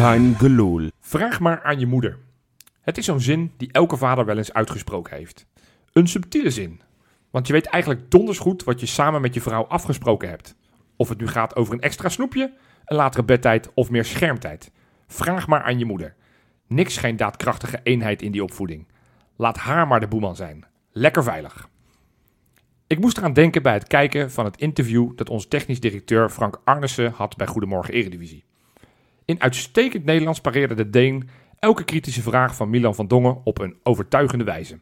[0.00, 0.90] Kein Geloel.
[1.00, 2.18] Vraag maar aan je moeder.
[2.80, 5.46] Het is zo'n zin die elke vader wel eens uitgesproken heeft.
[5.92, 6.80] Een subtiele zin.
[7.30, 10.56] Want je weet eigenlijk donders goed wat je samen met je vrouw afgesproken hebt.
[10.96, 12.52] Of het nu gaat over een extra snoepje,
[12.84, 14.72] een latere bedtijd of meer schermtijd.
[15.06, 16.14] Vraag maar aan je moeder.
[16.66, 18.88] Niks geen daadkrachtige eenheid in die opvoeding.
[19.36, 20.64] Laat haar maar de boeman zijn.
[20.92, 21.68] Lekker veilig.
[22.86, 26.60] Ik moest eraan denken bij het kijken van het interview dat onze technisch directeur Frank
[26.64, 28.48] Arnissen had bij Goedemorgen Eredivisie.
[29.30, 31.28] In uitstekend Nederlands pareerde de Deen
[31.58, 34.80] elke kritische vraag van Milan van Dongen op een overtuigende wijze.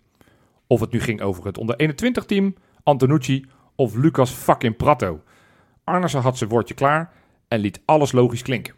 [0.67, 3.47] Of het nu ging over het onder 21 team, Antonucci
[3.77, 5.23] of Lucas fucking Prato.
[5.85, 7.13] Arnissen had zijn woordje klaar
[7.49, 8.75] en liet alles logisch klinken.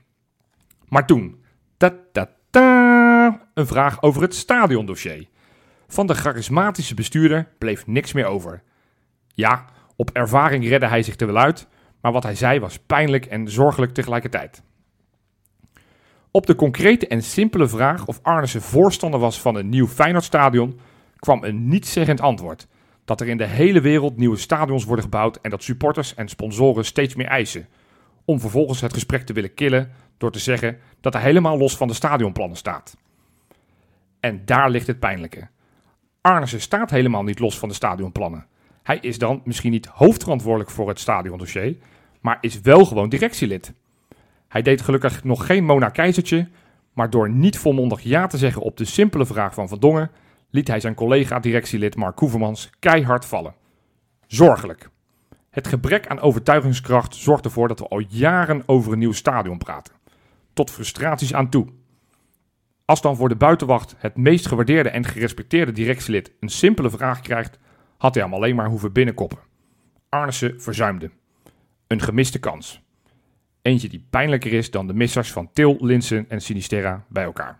[0.88, 1.44] Maar toen,
[1.76, 5.28] ta ta ta, een vraag over het stadiondossier.
[5.86, 8.62] Van de charismatische bestuurder bleef niks meer over.
[9.34, 9.64] Ja,
[9.96, 11.68] op ervaring redde hij zich er wel uit,
[12.00, 14.62] maar wat hij zei was pijnlijk en zorgelijk tegelijkertijd.
[16.32, 20.80] Op de concrete en simpele vraag of Arnissen voorstander was van een nieuw Feyenoordstadion,
[21.18, 22.66] kwam een nietszeggend antwoord.
[23.04, 26.84] Dat er in de hele wereld nieuwe stadions worden gebouwd en dat supporters en sponsoren
[26.84, 27.68] steeds meer eisen.
[28.24, 31.88] Om vervolgens het gesprek te willen killen door te zeggen dat hij helemaal los van
[31.88, 32.96] de stadionplannen staat.
[34.20, 35.48] En daar ligt het pijnlijke.
[36.20, 38.46] Arnissen staat helemaal niet los van de stadionplannen.
[38.82, 41.76] Hij is dan misschien niet hoofdverantwoordelijk voor het stadiondossier,
[42.20, 43.72] maar is wel gewoon directielid.
[44.50, 46.48] Hij deed gelukkig nog geen Mona Keizertje,
[46.92, 50.10] maar door niet volmondig ja te zeggen op de simpele vraag van Van Dongen,
[50.50, 53.54] liet hij zijn collega-directielid Mark Koevermans keihard vallen.
[54.26, 54.90] Zorgelijk.
[55.50, 59.94] Het gebrek aan overtuigingskracht zorgt ervoor dat we al jaren over een nieuw stadion praten.
[60.52, 61.66] Tot frustraties aan toe.
[62.84, 67.58] Als dan voor de buitenwacht het meest gewaardeerde en gerespecteerde directielid een simpele vraag krijgt,
[67.98, 69.38] had hij hem alleen maar hoeven binnenkoppen.
[70.08, 71.10] Arnissen verzuimde.
[71.86, 72.82] Een gemiste kans.
[73.62, 77.58] Eentje die pijnlijker is dan de missers van Til, Linsen en Sinisterra bij elkaar.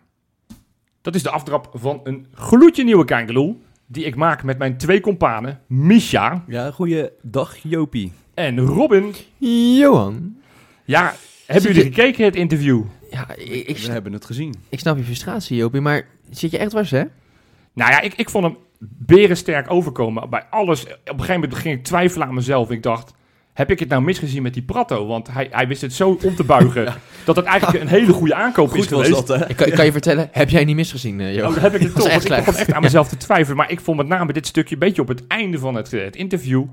[1.00, 3.60] Dat is de aftrap van een gloedje nieuwe Kangeloel.
[3.86, 8.12] Die ik maak met mijn twee companen, Misha Ja, goeiedag Jopie.
[8.34, 9.14] en Robin.
[9.38, 10.36] Johan.
[10.84, 11.14] Ja,
[11.46, 12.82] hebben jullie gekeken het interview?
[13.10, 14.54] Ja, ik, ik, We hebben het gezien.
[14.68, 17.02] ik snap je frustratie, Jopie, maar zit je echt dwars, hè?
[17.72, 20.82] Nou ja, ik, ik vond hem berensterk overkomen bij alles.
[20.84, 22.70] Op een gegeven moment ging ik twijfelen aan mezelf.
[22.70, 23.14] Ik dacht,
[23.52, 25.06] heb ik het nou misgezien met die Prato?
[25.06, 26.94] Want hij, hij wist het zo om te buigen
[27.24, 29.26] dat het eigenlijk een hele goede aankoop is was geweest.
[29.26, 29.48] dat, hè?
[29.48, 31.54] Ik kan, ik kan je vertellen, heb jij niet misgezien, Johan?
[31.54, 32.06] Oh, heb ik het toch.
[32.06, 33.56] echt ik begon echt aan mezelf te twijfelen.
[33.56, 36.04] Maar ik vond met name dit stukje een beetje op het einde van het, eh,
[36.04, 36.64] het interview.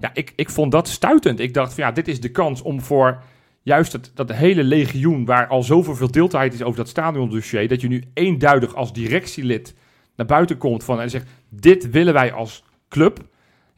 [0.00, 1.40] Ja, ik, ik vond dat stuitend.
[1.40, 3.22] Ik dacht van ja, dit is de kans om voor
[3.62, 5.24] juist dat, dat hele legioen...
[5.24, 7.68] waar al zoveel verdeeldheid is over dat stadiondossier...
[7.68, 9.74] dat je nu eenduidig als directielid
[10.16, 11.28] naar buiten komt van, en zegt...
[11.48, 13.28] dit willen wij als club...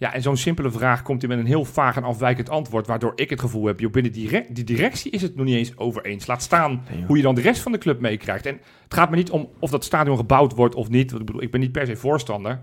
[0.03, 3.13] Ja, en zo'n simpele vraag komt hij met een heel vaag en afwijkend antwoord, waardoor
[3.15, 5.77] ik het gevoel heb, joh, binnen die, direc- die directie is het nog niet eens
[5.77, 6.27] over eens.
[6.27, 8.47] Laat staan Nee, hoe je dan de rest van de club meekrijgt.
[8.47, 11.11] En het gaat me niet om of dat stadion gebouwd wordt of niet.
[11.11, 12.61] Want Ik bedoel, ik ben niet per se voorstander.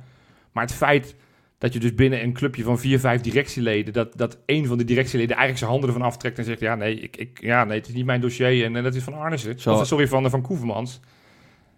[0.52, 1.16] Maar het feit
[1.58, 4.84] dat je dus binnen een clubje van vier, vijf directieleden, dat, dat één van de
[4.84, 7.88] directieleden eigenlijk zijn handen ervan aftrekt en zegt, ja nee, ik, ik, ja, nee het
[7.88, 9.60] is niet mijn dossier en, dat is van Arnissen.
[9.60, 11.00] Zo- Of, sorry, van, van Koevermans.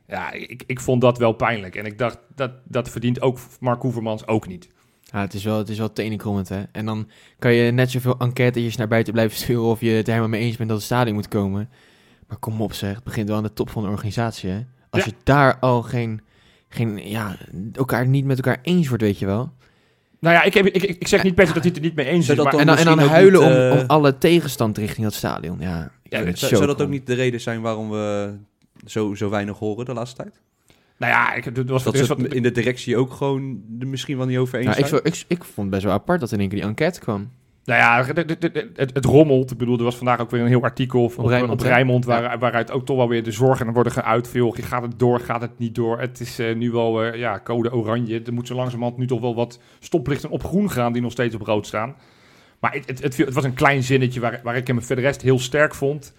[0.08, 1.76] Ja, ik, ik vond dat wel pijnlijk.
[1.76, 4.70] En ik dacht, dat, dat verdient ook Mark Koevermans ook niet.
[5.12, 6.64] Ja, het is wel, het is wel tenenkrommend, hè?
[6.72, 10.14] En dan kan je net zoveel enquêtes naar buiten blijven sturen of je het er
[10.14, 11.70] helemaal mee eens bent dat het stadion moet komen.
[12.28, 14.60] Maar kom op zeg, het begint wel aan de top van de organisatie, hè?
[14.90, 15.10] Als Ja.
[15.12, 16.22] je daar al geen,
[16.70, 17.36] geen, ja,
[17.74, 19.52] elkaar niet met elkaar eens wordt, weet je wel.
[20.20, 21.96] Nou ja, ik, heb, ik, ik zeg niet per se dat hij het er niet
[21.96, 22.36] mee eens is.
[22.36, 25.60] Maar, En dan, en dan huilen niet, om, eh, om alle tegenstand richting dat stadion.
[25.60, 27.90] Ja, ik Ja, vind het Zou, zo zou dat ook niet de reden zijn waarom
[27.90, 28.34] we
[28.86, 30.40] zo, zo weinig horen de laatste tijd?
[31.02, 33.62] Nou ja, ik, er was, Dat is ze wat, het in de directie ook gewoon
[33.80, 36.20] er misschien wel niet over eens Nou, ik, ik, ik vond het best wel apart
[36.20, 37.30] dat in één keer die enquête kwam.
[37.66, 39.52] Nou ja, het, het, het, het- het rommelt.
[39.52, 41.68] Ik bedoel, er was vandaag ook weer een heel artikel op, op, Rijnmond, op hè?
[41.68, 44.28] Rijnmond, waar, waaruit ook toch wel weer de zorgen worden geuit.
[44.28, 46.00] Veel, gaat het door, gaat het niet door?
[46.00, 48.22] Het is eh, nu wel eh, ja, code oranje.
[48.26, 51.36] Er moet zo langzamerhand nu toch wel wat stoplichten op groen gaan die nog steeds
[51.36, 51.96] op rood staan.
[52.60, 55.22] Maar het, het, het, het was een klein zinnetje waar, waar ik hem verder rest
[55.22, 56.14] heel sterk vond.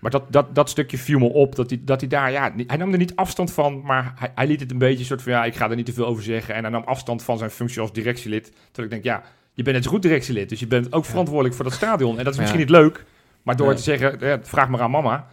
[0.00, 2.76] Maar dat, dat, dat stukje viel me op, dat hij, dat hij daar, ja, hij
[2.76, 5.44] nam er niet afstand van, maar hij, hij liet het een beetje soort van, ja,
[5.44, 6.54] ik ga er niet te veel over zeggen.
[6.54, 8.44] En hij nam afstand van zijn functie als directielid.
[8.44, 9.22] Terwijl ik denk, ja,
[9.52, 12.18] je bent net zo goed directielid, dus je bent ook verantwoordelijk voor dat stadion.
[12.18, 12.66] En dat is misschien ja.
[12.66, 13.04] niet leuk,
[13.42, 13.74] Maar door Ja.
[13.74, 15.26] te zeggen, eh, vraag maar aan mama,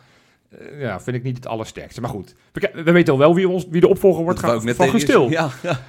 [0.49, 2.01] eh, ja, vind ik niet het allersterkste.
[2.01, 4.89] Maar goed, we, weten al wel wie, ons, wie de opvolger wordt Dat gaan, van
[4.89, 5.29] Gustil.
[5.29, 5.79] Ja, ja.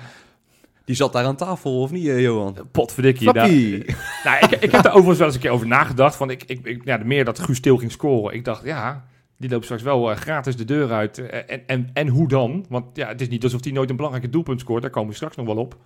[0.86, 2.56] Die zat daar aan tafel, of niet, eh, Johan?
[2.72, 3.32] Potverdikkie.
[3.32, 3.84] daar- Flappie.
[4.24, 6.16] Nou, ik, ik heb er overigens wel eens een keer over nagedacht.
[6.16, 8.34] Van ik, ik, ik, ja, de meer dat Guus Til ging scoren.
[8.34, 9.04] Ik dacht, ja,
[9.36, 11.18] die loopt straks wel eh, gratis de deur uit.
[11.18, 12.66] Eh, en, en, en hoe dan?
[12.68, 14.82] Want ja, het is niet alsof hij nooit een belangrijke doelpunt scoort.
[14.82, 15.76] Daar komen we straks nog wel op.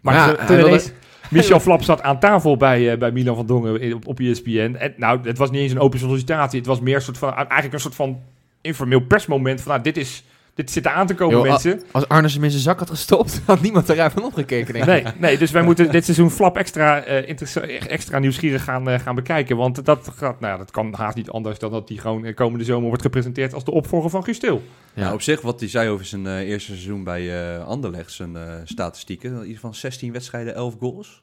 [0.00, 0.92] Maar Ja, toen- hij toen wilde- ineens
[1.30, 4.74] Michel Flap zat aan tafel bij, eh, bij Milan van Dongen in- op, op ESPN.
[4.78, 6.58] En nou, het was niet eens een open sollicitatie.
[6.58, 8.20] Het was meer een soort van, eigenlijk een soort van
[8.60, 9.60] informeel persmoment.
[9.60, 10.24] Van, nou, dit, is,
[10.58, 11.82] dit zit er aan te komen, mensen.
[11.92, 15.02] Als Arnes hem in zijn zak had gestopt, had niemand eruit van opgekeken, denk ik.
[15.04, 18.98] Nee, nee, dus wij moeten dit seizoen Flap extra, eh, interessa- extra nieuwsgierig gaan, eh,
[18.98, 19.56] gaan bekijken.
[19.56, 22.34] Want dat, gaat, nou, ja, dat kan haast niet anders dan dat hij gewoon eh,
[22.34, 24.62] komende zomer wordt gepresenteerd als de opvolger van Guus Til.
[24.94, 25.02] Ja.
[25.02, 28.36] Nou, op zich, wat hij zei over zijn eh, eerste seizoen bij eh Anderlecht, zijn
[28.36, 29.50] eh, statistieken.
[29.50, 31.22] Iets van 16 wedstrijden, 11 goals.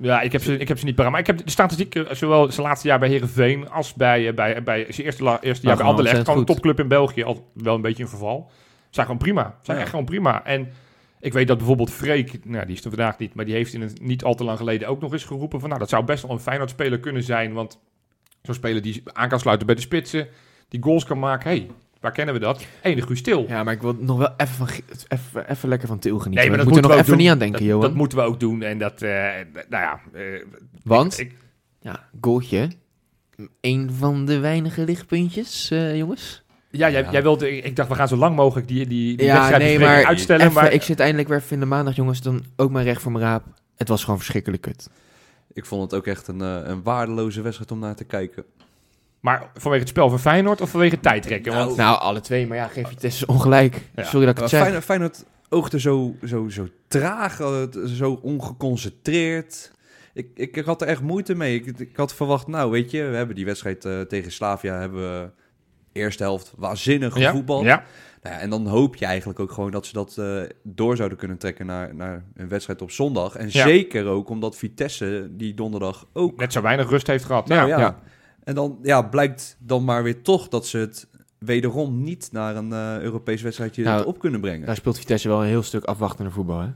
[0.00, 1.10] Ja, ik heb ze, ik heb ze niet paraat.
[1.10, 4.62] Maar ik heb de statistiek, eh, zowel zijn laatste jaar bij Herenveen als bij, bij,
[4.62, 6.24] bij zijn eerste, la- eerste jaar bij Anderlecht.
[6.24, 8.50] Gewoon een topclub in België, al wel een beetje in verval.
[8.94, 9.58] Zijn gewoon prima.
[9.62, 9.82] Zijn Ja.
[9.82, 10.44] echt gewoon prima.
[10.44, 10.68] En
[11.20, 13.80] ik weet dat bijvoorbeeld Freek, nou die is er vandaag niet, maar die heeft in
[13.80, 16.22] het niet al te lang geleden ook nog eens geroepen van nou dat zou best
[16.22, 17.78] wel een Feyenoord-speler kunnen zijn, want
[18.42, 20.28] zo'n speler die aan kan sluiten bij de spitsen,
[20.68, 21.70] die goals kan maken, hey,
[22.00, 22.66] waar kennen we dat?
[22.82, 23.44] Enig Guus Til.
[23.48, 24.68] Ja, maar ik wil nog wel even, van,
[25.08, 26.48] even, even lekker van Til genieten.
[26.48, 27.80] Nee, maar we dat moeten moeten nog we even niet aan denken, dat, Johan.
[27.82, 29.10] dat moeten we ook doen en dat, eh,
[29.68, 30.22] nou ja, eh,
[30.82, 31.34] Want, ik,
[31.80, 32.68] ja, goaltje.
[33.60, 36.43] Een van de weinige lichtpuntjes, eh, jongens.
[36.76, 37.10] Ja, jij, Ja.
[37.10, 39.72] jij wilde, ik dacht we gaan zo lang mogelijk die, die, die Ja, wedstrijd nee,
[39.72, 42.20] bespreken maar uitstellen, maar ik zit eindelijk weer even in de maandag, jongens.
[42.22, 43.44] Dan ook maar recht voor mijn raap.
[43.76, 44.90] Het was gewoon verschrikkelijk kut.
[45.52, 48.44] Ik vond het ook echt een, eh, een waardeloze wedstrijd om naar te kijken.
[49.20, 51.52] Maar vanwege het spel van Feyenoord of vanwege tijdrekken?
[51.52, 53.80] Nou, Want, Nou, alle twee, maar ja, geef je Vitesse ongelijk.
[53.94, 54.02] Ja.
[54.04, 54.60] Sorry dat ik Maar het zeg.
[54.60, 59.72] Feyenoord, Feyenoord oogde zo, zo, zo traag, eh, zo ongeconcentreerd.
[60.14, 61.54] Ik, ik, ik had er echt moeite mee.
[61.54, 65.00] Ik, ik had verwacht, nou weet je, we hebben die wedstrijd eh, tegen Slavia, hebben
[65.20, 65.30] we
[65.94, 69.86] eerste helft waanzinnig ja, ja, Nou ja, en dan hoop je eigenlijk ook gewoon dat
[69.86, 73.36] ze dat eh, door zouden kunnen trekken naar, naar een wedstrijd op zondag.
[73.36, 73.66] En Ja.
[73.66, 76.36] zeker ook omdat Vitesse die donderdag ook...
[76.36, 77.48] net zo weinig rust heeft gehad.
[77.48, 77.78] Nou ja, ja.
[77.78, 77.98] ja.
[78.44, 81.08] En dan ja, blijkt dan maar weer toch dat ze het
[81.38, 84.66] wederom niet naar een eh, Europees wedstrijdje Nou, op kunnen brengen.
[84.66, 86.68] Daar speelt Vitesse wel een heel stuk afwachtende voetbal, hè?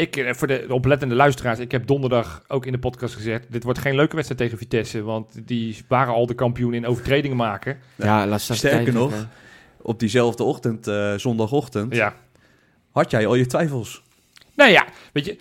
[0.00, 3.64] Ik, eh, voor de oplettende luisteraars, ik heb donderdag ook in de podcast gezegd, dit
[3.64, 7.78] wordt geen leuke wedstrijd tegen Vitesse, want die waren al de kampioen in overtredingen maken.
[7.96, 9.22] Ja, Ja, laat staan sterker nog, hè.
[9.82, 12.14] Op diezelfde ochtend, eh, zondagochtend, Ja.
[12.90, 14.02] had jij al je twijfels.
[14.54, 15.38] Nou ja, weet je,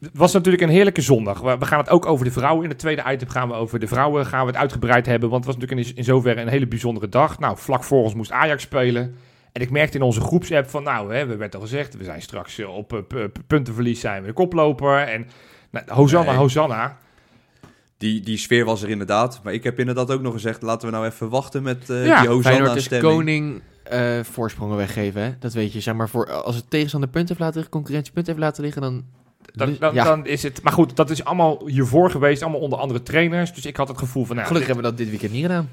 [0.00, 1.40] het was natuurlijk een heerlijke zondag.
[1.40, 2.62] We we gaan het ook over de vrouwen.
[2.64, 5.30] In het tweede item gaan we over de vrouwen gaan we het uitgebreid hebben.
[5.30, 7.38] Want het was natuurlijk in, in zoverre een hele bijzondere dag.
[7.38, 9.16] Nou, vlak voor ons moest Ajax spelen.
[9.54, 12.22] En ik merkte in onze groepsapp van, nou, hè, we werd al gezegd, we zijn
[12.22, 14.98] straks eh, op eh, pu- pu- puntenverlies zijn we de koploper.
[14.98, 15.26] En
[15.70, 16.38] nou, Hosanna, Nee.
[16.40, 16.96] Hosanna.
[17.98, 19.40] Die, die sfeer was er inderdaad.
[19.42, 22.20] Maar ik heb inderdaad ook nog gezegd, laten we nou even wachten met eh Ja,
[22.20, 23.12] die Feyenoord is Hosanna-stemming.
[23.14, 25.34] koning eh, voorsprongen weggeven, hè?
[25.38, 25.80] Dat weet je.
[25.80, 28.82] Zeg maar, voor, als het tegenstander punten heeft laten liggen, concurrentie punten heeft laten liggen,
[28.82, 29.04] dan...
[29.52, 32.78] Dan, dan, ja, dan is het, maar goed, dat is allemaal hiervoor geweest, allemaal onder
[32.78, 33.52] andere trainers.
[33.54, 35.68] Dus ik had het gevoel van, nou, gelukkig hebben we dat dit weekend niet gedaan.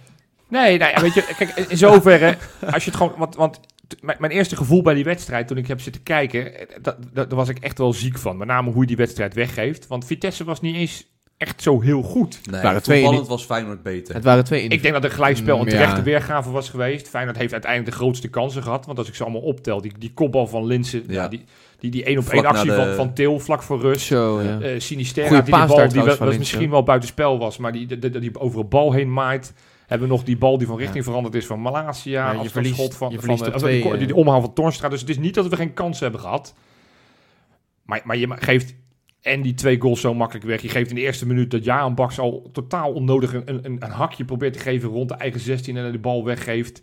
[0.48, 2.38] Nee, nee, weet je, kijk, in zoverre,
[2.74, 3.60] als je het gewoon, want, want
[4.02, 7.30] mijn, mijn eerste gevoel bij die wedstrijd, toen ik heb zitten kijken, eh, dat, dat,
[7.30, 8.38] daar was ik echt wel ziek van.
[8.38, 9.88] Met name hoe je die wedstrijd weggeeft.
[9.88, 12.40] Want Vitesse was niet eens echt zo heel goed.
[12.52, 14.16] Nee, waren twee voetballend in was Feyenoord beter.
[14.16, 16.04] Het waren twee in Ik denk dat een gelijkspel een Mm, terechte ja.
[16.04, 17.08] weergave was geweest.
[17.10, 18.86] Feyenoord heeft uiteindelijk de grootste kansen gehad.
[18.86, 21.14] Want als ik ze allemaal optel, die, die kopbal van Linsen, Ja.
[21.14, 21.44] ja, die,
[21.80, 24.06] die, die één op één actie de- van, van Til, vlak voor rust.
[24.06, 24.60] Zo, ja.
[24.60, 28.20] Eh Sinisterra, Goeie die de bal die wel- misschien wel buitenspel was, maar die, die,
[28.20, 29.54] die over een bal heen maait.
[29.92, 32.32] Hebben we nog die bal die van richting veranderd is van Malasia.
[32.32, 34.16] Ja, je verliest- schot van, je van, die, twee, die, die eh.
[34.16, 34.90] omhaal van Tornstra.
[34.90, 36.54] Dus het is niet dat we geen kansen hebben gehad.
[37.86, 38.76] Maar, maar je geeft
[39.22, 40.62] en die twee goals zo makkelijk weg.
[40.62, 43.82] Je geeft in de eerste minuut dat Jaan Baks al totaal onnodig een, een, een
[43.92, 46.82] hakje probeert te geven rond de eigen 16 en de bal weggeeft.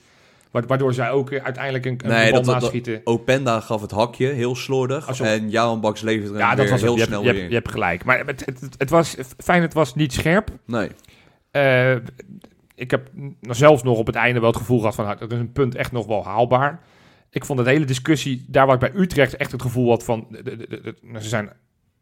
[0.50, 3.00] Wa- Waardoor zij ook eh, uiteindelijk een, een Nee, bal dat- dat- naschieten.
[3.04, 5.18] Openda gaf het hakje, heel slordig.
[5.18, 7.38] Je- en Jaan Baks leverde hem Ja, dat was heel Je hebt, snel je, hebt,
[7.40, 7.48] weer.
[7.48, 8.04] je hebt gelijk.
[8.04, 10.50] Maar het, het, het, het was, fijn, het was niet scherp.
[10.66, 10.88] Nee.
[11.50, 11.94] Eh,
[12.78, 15.38] ik heb zelfs nog op het einde wel het gevoel gehad van, nou, dat is
[15.38, 16.80] een punt echt nog wel haalbaar.
[17.30, 20.26] Ik vond de hele discussie, daar waar ik bij Utrecht echt het gevoel had van,
[20.30, 21.50] de, de, de- de- nou, ze zijn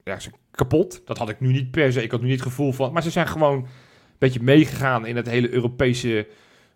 [0.04, 1.02] ja, ze kapot.
[1.04, 2.02] Dat had ik nu niet per se.
[2.02, 3.66] Ik had nu niet het gevoel van, maar ze zijn gewoon een
[4.18, 6.26] beetje meegegaan in het hele Europese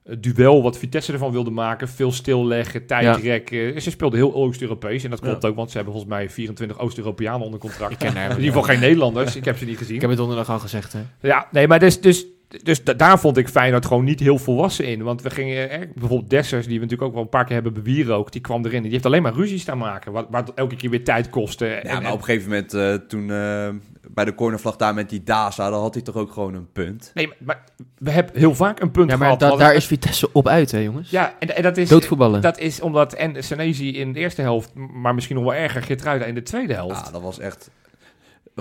[0.04, 1.88] eh, duel wat Vitesse ervan wilde maken.
[1.88, 3.82] Veel stilleggen, tijdrekken.
[3.82, 7.44] Ze speelden heel Oost-Europees en dat klopt ook, want ze hebben volgens mij 24 Oost-Europeanen
[7.44, 7.92] onder contract.
[7.92, 9.36] Ik ken In ieder geval geen Nederlanders.
[9.36, 9.94] Ik heb ze niet gezien.
[9.94, 11.00] Ik heb het donderdag al gezegd, hè.
[11.20, 12.26] Ja, nee, maar dus, dus,
[12.62, 15.02] dus da- daar vond ik Feyenoord gewoon niet heel volwassen in.
[15.02, 17.72] Want we gingen, eh, bijvoorbeeld Dessers, die we natuurlijk ook wel een paar keer hebben
[17.72, 18.76] bewierookt, die kwam erin.
[18.76, 21.66] en Die heeft alleen maar ruzies staan maken, wat, wat elke keer weer tijd kostte.
[21.66, 23.68] En, Ja, maar en- op een gegeven moment, eh, toen eh,
[24.14, 27.10] bij de cornervlag daar met die Daza, dan had hij toch ook gewoon een punt.
[27.14, 27.64] Nee, maar, maar
[27.98, 29.40] we hebben heel vaak een punt Ja, maar gehad.
[29.40, 31.10] da- wat- daar is Vitesse op uit, hè jongens?
[31.10, 31.88] Ja, en, en dat is...
[31.88, 32.40] Doodvoetballen.
[32.40, 36.24] Dat is omdat en Senezi in de eerste helft, maar misschien nog wel erger, Geertruida
[36.24, 37.06] in de tweede helft.
[37.06, 37.70] Ja, dat was echt...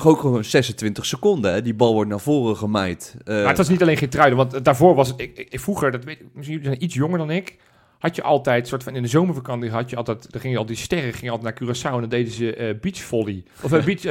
[0.03, 1.61] Ook gewoon 26 seconden, hè.
[1.61, 3.15] Die bal wordt naar voren gemaaid.
[3.25, 5.19] Eh, Maar het was niet alleen Geertruida, want daarvoor was het...
[5.21, 7.55] Ik, ik, vroeger, dat weet, ik- misschien jullie zijn iets jonger dan ik,
[7.99, 10.75] had je altijd, soort van in de zomervakantie had je altijd, dan gingen al die
[10.75, 13.43] sterren gingen altijd naar Curaçao en dan deden ze eh beachvolley.
[13.61, 14.01] Of eh, beach,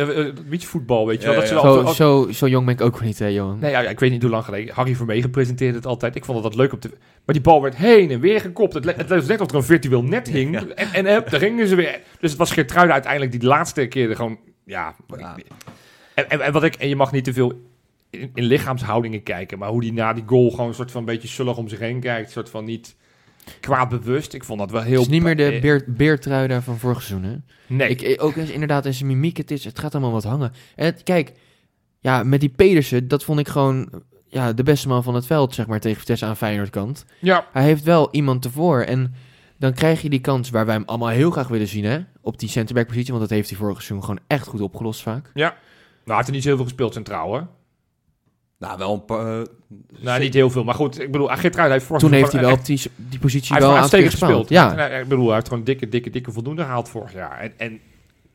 [0.49, 1.35] beachvoetbal, weet je wel.
[1.35, 3.59] Ja, dat ze Zo, altijd- zo, zo jong ben ik ook nog niet, hè Johan?
[3.59, 4.75] Nee, ja, ja, ik weet niet hoe lang geleden.
[4.75, 6.17] Harry Vermegen presenteerde het altijd.
[6.17, 6.89] Ik vond het dat leuk op de...
[7.25, 8.75] Maar die bal werd heen en weer gekopt.
[8.75, 10.57] Het, le- het was net of er een virtueel net hing.
[10.57, 12.01] En, en daar gingen ze weer.
[12.21, 14.39] Dus het was Geertruida uiteindelijk die laatste keer er gewoon...
[14.69, 14.95] Ja.
[15.19, 15.37] Ja.
[16.15, 16.75] En, en, en wat ik...
[16.75, 17.53] En je mag niet te veel
[18.11, 19.59] in, in lichaamshoudingen kijken.
[19.59, 22.01] Maar hoe die na die goal gewoon een soort van beetje zullig om zich heen
[22.01, 22.27] kijkt.
[22.27, 22.97] Een soort van niet
[23.61, 24.35] kwaad bewust.
[24.35, 24.93] Ik vond dat wel heel...
[24.93, 27.37] Het is niet meer de eh, beer, beertrui daar van vorig seizoen, hè?
[27.75, 27.89] Nee.
[27.89, 30.53] Ik, ook eens inderdaad in zijn mimiek, het, is, het gaat allemaal wat hangen.
[30.77, 31.33] En het- kijk,
[32.01, 35.55] ja, met die Pedersen, dat vond ik gewoon ja, de beste man van het veld,
[35.55, 37.05] zeg maar, tegen Vitesse aan Feyenoord kant.
[37.19, 37.47] ja.
[37.53, 39.15] Hij heeft wel iemand ervoor en
[39.59, 41.99] dan krijg je die kans waar wij hem allemaal heel graag willen zien, hè?
[42.21, 45.31] Op die centerback positie, want dat heeft hij vorig seizoen gewoon echt goed opgelost vaak.
[45.35, 45.51] Nou,
[46.05, 47.47] hij heeft er niet zo heel veel gespeeld centraal, hoor.
[48.59, 49.41] Nou, wel een paar...
[49.41, 49.47] eh,
[50.01, 50.65] Nou, niet heel veel.
[50.65, 53.53] Maar goed, ik bedoel, Geertruida heeft vorig Toen heeft hij wel echt- die, die positie
[53.53, 54.77] Hij wel heeft aan gewoon het uitstekend gespeeld.
[54.77, 54.91] gespeeld.
[54.91, 57.39] Ja, ik bedoel, hij heeft gewoon dikke, dikke, dikke voldoende gehaald vorig jaar.
[57.41, 57.81] En, en,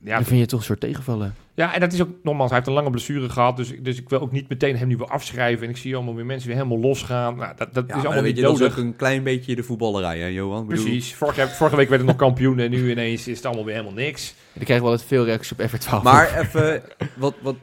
[0.03, 1.36] ja, dan vind je toch een soort tegenvallen.
[1.53, 3.57] ja, en dat is ook, nogmaals, hij heeft een lange blessure gehad.
[3.57, 5.63] Dus, dus ik wil ook niet meteen hem nu weer afschrijven.
[5.63, 7.36] En ik zie allemaal weer mensen weer helemaal losgaan.
[7.36, 9.55] Nou, dat dat Ja, is maar allemaal niet je, dat is ook een klein beetje
[9.55, 10.67] de voetballerij, hè, Johan?
[10.67, 11.15] Bedoel, Precies.
[11.15, 13.95] Vorige, vorige week werd het nog kampioen en nu ineens is het allemaal weer helemaal
[13.95, 14.33] niks.
[14.53, 16.03] Ik krijg wel het veel reacties op F12.
[16.03, 16.83] Maar even,
[17.15, 17.55] wat, wat,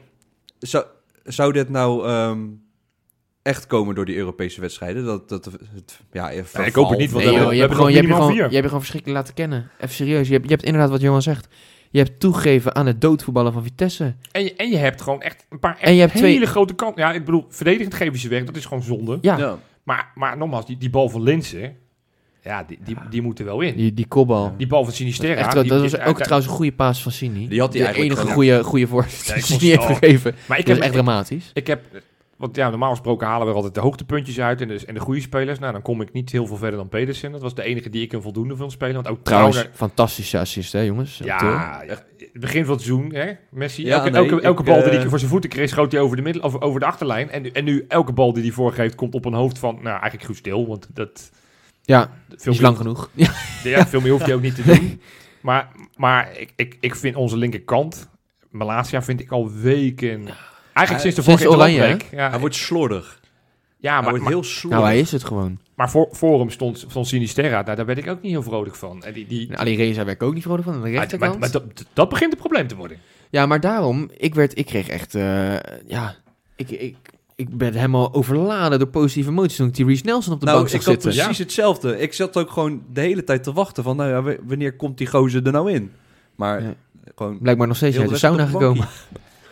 [0.59, 0.85] zou,
[1.23, 2.39] zou dit nou ehm,
[3.41, 5.05] echt komen door die Europese wedstrijden?
[5.05, 7.89] Dat, dat het, ja, ik hoop het niet, want Nee, we je, we hebt gewoon,
[7.91, 9.69] je, hebt je gewoon verschrikkelijk laten kennen.
[9.77, 10.27] Even serieus.
[10.27, 11.47] Je hebt, je hebt inderdaad wat Johan zegt.
[11.91, 14.13] Je hebt toegegeven aan het doodvoetballen van Vitesse.
[14.31, 16.45] En je, en je hebt gewoon echt een paar echt En je hebt hele twee-
[16.45, 17.01] grote kansen.
[17.01, 18.43] Ja, ik bedoel, verdedigend geven ze weg.
[18.43, 19.17] Dat is gewoon zonde.
[19.21, 19.57] Ja, Ja.
[19.83, 21.75] Maar, maar nogmaals, die, die bal van Linsen,
[22.43, 23.75] ja, die, die, die moet er wel in.
[23.75, 24.53] die, die kopbal.
[24.57, 25.35] Die bal van Sinisterra.
[25.35, 27.47] Echt, die- dat die- was ook trouwens een goede paas van Sini.
[27.47, 28.87] Die had hij de eigenlijk enige goede, goede
[29.25, 30.35] Ja, niet heeft gegeven.
[30.47, 31.49] Maar ik Dat heb echt dramatisch.
[31.53, 31.81] Ik heb,
[32.41, 35.21] want ja, normaal gesproken halen we altijd de hoogtepuntjes uit en de, en de goede
[35.21, 35.59] spelers.
[35.59, 37.31] Nou, dan kom ik niet heel veel verder dan Pedersen.
[37.31, 38.95] Dat was de enige die ik een voldoende vond spelen.
[38.95, 41.19] Want ook Trouwens, fantastische assist, hè jongens?
[41.23, 41.83] Ja,
[42.33, 43.85] begin van het seizoen, hè, Messi.
[43.85, 45.91] Ja, elke, nee, elke, elke ik, bal die eh, hij voor zijn voeten kreeg, schoot
[45.91, 47.29] hij over de, middel, over, over de achterlijn.
[47.29, 49.87] En, nu- en nu elke bal die hij voorgeeft, komt op een hoofd van, nou,
[49.87, 50.67] eigenlijk goed stil.
[50.67, 51.31] Want dat...
[51.81, 53.09] Ja, Veel is lang genoeg.
[53.13, 53.31] Ja.
[53.63, 55.01] ja, veel meer hoeft hij ook niet te doen.
[55.41, 58.09] Maar, maar ik, ik, ik vind onze linkerkant,
[58.49, 60.29] Malasia, vind ik al weken...
[60.73, 61.97] Eigenlijk sinds de Sinds vorige Oranje.
[62.11, 63.19] Ja, Hij wordt slordig.
[63.77, 64.79] ja, hij maar, wordt maar, heel slordig.
[64.79, 65.59] Nou, hij is het gewoon.
[65.75, 68.75] maar voor, voor hem stond, stond Sinisterra, daar, daar werd ik ook niet heel vrolijk
[68.75, 69.03] van.
[69.03, 71.31] En die, die, En Ali Reza werd ik ook niet vrolijk van, aan de rechterkant.
[71.31, 72.97] maar, maar dat, dat begint een probleem te worden.
[73.29, 75.53] Ja, maar daarom, ik, werd, ik kreeg echt, eh,
[75.87, 76.15] ja,
[76.55, 76.95] ik, ik,
[77.35, 80.57] ik ben helemaal overladen door positieve emoties toen ik die Reece Nelson op de nou,
[80.57, 81.23] bank ik zag had zitten.
[81.23, 81.99] precies hetzelfde.
[81.99, 85.07] Ik zat ook gewoon de hele tijd te wachten van, nou ja, wanneer komt die
[85.07, 85.91] gozer er nou in?
[86.35, 86.73] Maar Ja.
[87.15, 87.39] gewoon...
[87.39, 88.87] Blijkbaar nog steeds uit de sauna gekomen.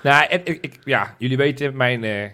[0.04, 2.30] Nou, en, ik, ik- ja, jullie weten, mijn, eh,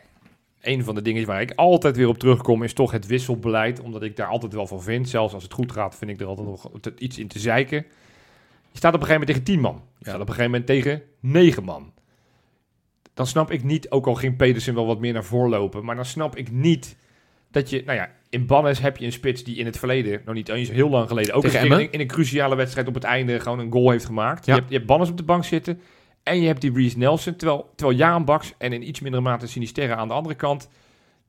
[0.62, 3.80] een van de dingen waar ik altijd weer op terugkom is toch het wisselbeleid.
[3.80, 5.10] Omdat ik daar altijd wel van vind.
[5.10, 7.86] Zelfs als het goed gaat, vind ik er altijd nog iets in te zeiken.
[8.72, 9.82] Je staat op een gegeven moment tegen 10 man.
[9.98, 11.94] Je staat op een gegeven moment tegen 9 man.
[13.14, 15.96] Dan snap ik niet, ook al ging Pedersen wel wat meer naar voren lopen, maar
[15.96, 16.98] dan snap ik niet
[17.52, 20.36] dat je, nou ja, in Bannes heb je een spits die in het verleden, nog
[20.36, 21.44] niet eens heel lang geleden, ook
[21.82, 24.46] in, in een cruciale wedstrijd op het einde gewoon een goal heeft gemaakt.
[24.46, 24.54] Ja.
[24.54, 25.82] Je, hebt, je hebt Bannes op de bank zitten
[26.26, 29.48] en je hebt die Reece Nelson, terwijl, terwijl Jaan Baks en in iets mindere mate
[29.48, 30.70] Sinisterra aan de andere kant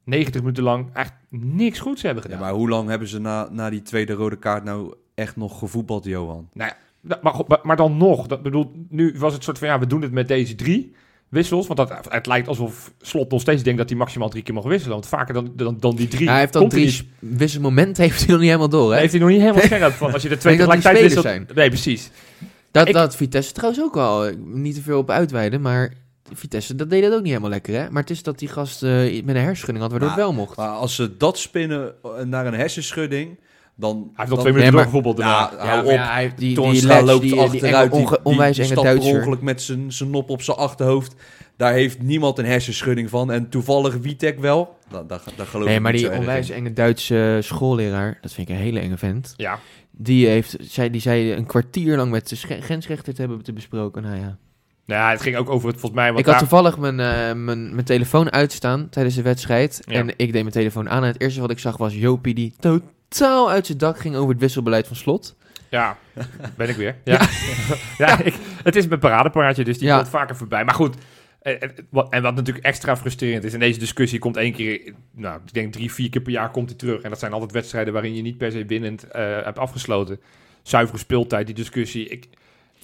[0.05, 2.45] 90 minuten lang echt niks goeds hebben Ja, gedaan.
[2.45, 6.05] maar hoe lang hebben ze na, na die tweede rode kaart nou echt nog gevoetbald,
[6.05, 6.49] Johan?
[6.53, 9.87] Nou ja, maar, maar, dan nog, dat bedoel, nu was het soort van ja, we
[9.87, 10.95] doen het met deze drie
[11.29, 14.55] wissels, want dat, het lijkt alsof Slot nog steeds denkt dat hij maximaal drie keer
[14.55, 16.25] mag wisselen, want vaker dan, dan, dan die drie.
[16.25, 18.99] Ja, hij heeft dan drie wisselmomenten, heeft hij nog niet helemaal door, hè?
[18.99, 21.55] heeft hij nog niet helemaal scherp van als je de twee tegelijkertijd wisselt.
[21.55, 22.11] Nee, precies.
[22.71, 25.93] Dat, Ik- dat Vitesse trouwens ook wel, eh, niet te veel op uitweiden, maar
[26.33, 27.91] Vitesse, dat deed dat ook niet helemaal lekker, hè?
[27.91, 30.45] Maar het is dat die gast eh, met een hersenschudding had, waardoor Nou, het wel
[30.45, 30.57] mocht.
[30.57, 33.39] Maar als ze dat spinnen eh, naar een hersenschudding,
[33.75, 33.97] dan...
[33.97, 35.91] Hij heeft nog dan- twee Nee, minuten maar- bijvoorbeeld Ja, hou maar op.
[35.91, 38.77] ja, hij heeft die, die Toornstra Letch, loopt die, die, achteruit, enge, onge- onwijs die
[39.01, 41.15] ongeluk met zijn zijn nop op zijn achterhoofd.
[41.57, 43.31] Daar heeft niemand een hersenschudding van.
[43.33, 44.77] En toevallig Witek wel.
[45.07, 48.61] Daar geloof Nee, ik maar niet die onwijs enge Duitse schoolleraar, dat vind ik een
[48.61, 49.35] hele enge vent.
[49.37, 49.59] Ja,
[49.99, 54.03] Die, heeft, zei, die zei een kwartier lang met de grensrechter te hebben te besproken.
[54.03, 54.21] Nou ja.
[54.87, 56.07] nou, ja, het ging ook over het volgens mij.
[56.13, 59.83] Want Ik had daar- toevallig mijn, eh, mijn, mijn telefoon uitstaan tijdens de wedstrijd.
[59.87, 59.95] Ja.
[59.95, 61.03] En ik deed mijn telefoon aan.
[61.03, 64.31] En het eerste wat ik zag was Jopie die totaal uit zijn dak ging over
[64.31, 65.37] het wisselbeleid van Slot.
[65.69, 65.97] Ja,
[66.57, 66.97] ben ik weer.
[67.05, 67.29] Ja,
[67.99, 68.21] ja.
[68.21, 69.97] ik, het is mijn paradepaardje, dus die Ja.
[69.97, 70.65] komt vaker voorbij.
[70.65, 70.97] Maar goed,
[71.47, 75.41] En, wat, en wat natuurlijk extra frustrerend is, en deze discussie komt één keer, nou,
[75.47, 77.03] ik denk drie, vier keer per jaar komt hij terug.
[77.03, 80.21] En dat zijn altijd wedstrijden waarin je niet per se winnend eh, hebt afgesloten.
[80.63, 82.09] Zuivere speeltijd, die discussie.
[82.09, 82.29] Ik,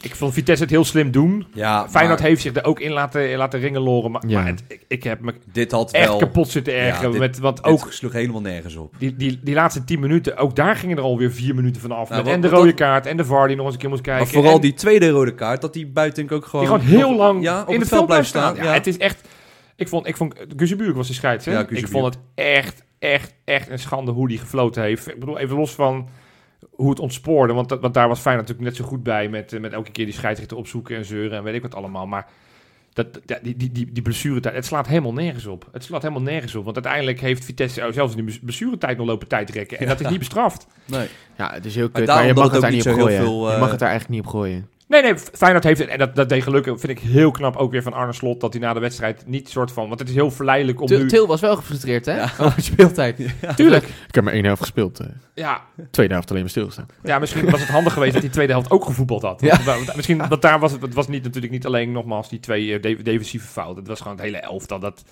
[0.03, 1.47] ik vond Vitesse het heel slim doen.
[1.55, 4.11] Ja, Feyenoord maar heeft zich er ook in laten, in laten ringeloren.
[4.11, 4.39] Maar, Ja.
[4.39, 6.17] maar het- ik, ik heb me dit had echt wel...
[6.19, 7.11] kapot zitten ergeren.
[7.11, 8.95] dit- met, want Dit ook sloeg helemaal nergens op.
[8.99, 12.09] die, die, die laatste tien minuten, ook daar gingen er alweer vier minuten van af.
[12.09, 13.81] Nou, met wat- en de rode dat- kaart en de VAR die nog eens een
[13.81, 14.23] keer moest kijken.
[14.25, 16.67] Maar vooral en- die tweede rode kaart, dat die buiten ook gewoon...
[16.67, 18.55] Die gewoon heel lang ja, op in het veld blijft staan.
[18.57, 19.29] Ja, het is echt...
[19.77, 21.53] Ik vond, ik vond Guzebuurk was de scheids, hè?
[21.53, 25.09] Ja, ik vond het echt, echt, echt een schande hoe die gefloten heeft.
[25.09, 26.09] Ik bedoel, even los van
[26.83, 27.53] hoe het ontspoorde.
[27.53, 29.91] Want, dat- want daar was Fijn natuurlijk net zo goed bij met, eh, met elke
[29.91, 32.07] keer die scheidsrechter opzoeken en zeuren en weet ik wat allemaal.
[32.07, 32.27] Maar
[32.93, 35.69] dat, die, die, die, die blessuretijd, het slaat helemaal nergens op.
[35.73, 36.65] Het slaat helemaal nergens op.
[36.65, 39.79] Want uiteindelijk heeft Vitesse zelfs in de blessuretijd nog lopen tijd rekken.
[39.79, 40.67] En dat is niet bestraft.
[40.85, 41.07] Nee.
[41.37, 43.21] Ja, het is heel kut, maar je mag het het daar niet op gooien.
[43.23, 44.69] veel, Je eh, mag het daar eigenlijk niet op gooien.
[44.93, 45.89] Nee, nee, Feyenoord heeft het.
[45.89, 48.41] En dat, dat deed gelukkig, vind ik heel knap ook weer van Arne Slot.
[48.41, 49.89] Dat hij na de wedstrijd niet soort van.
[49.89, 51.09] Want het is heel verleidelijk om Til, nu.
[51.09, 52.17] Til was wel gefrustreerd, hè?
[52.17, 52.31] Ja.
[52.39, 53.17] Over speeltijd.
[53.57, 53.85] Tuurlijk.
[53.85, 55.01] Ik heb maar één helft gespeeld.
[55.01, 55.07] eh.
[55.35, 56.87] Ja, tweede helft alleen maar stilgestaan.
[57.03, 59.41] ja, misschien was het handig geweest dat die tweede helft ook gevoetbald had.
[59.41, 59.63] Ja.
[59.65, 62.75] Want, misschien, want daar was het, het was niet, natuurlijk niet alleen nogmaals die twee
[62.75, 63.77] eh, de- defensieve fouten.
[63.79, 65.05] Het was gewoon het hele elftal dat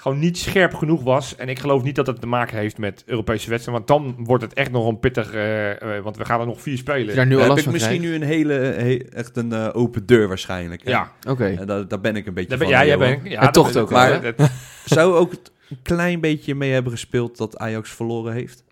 [0.00, 1.36] gewoon niet scherp genoeg was.
[1.36, 3.86] En ik geloof niet dat het te maken heeft met Europese wedstrijden.
[3.86, 5.32] Want dan wordt het echt nog een pittig.
[5.32, 7.16] eh, eh, want we gaan er nog vier spelen.
[7.16, 8.18] daar nu al heb last ik van misschien krijgt?
[8.18, 10.84] nu een hele, he- echt een eh, open deur waarschijnlijk.
[10.84, 10.90] hè.
[10.90, 11.44] Ja, Oké.
[11.58, 12.76] En daar, daar ben ik een beetje daar ben, van.
[12.76, 13.28] ja, jij bent.
[13.28, 14.50] Ja, dat- ook maar het-
[14.84, 18.64] Zou ook het een klein beetje mee hebben gespeeld dat Ajax verloren heeft?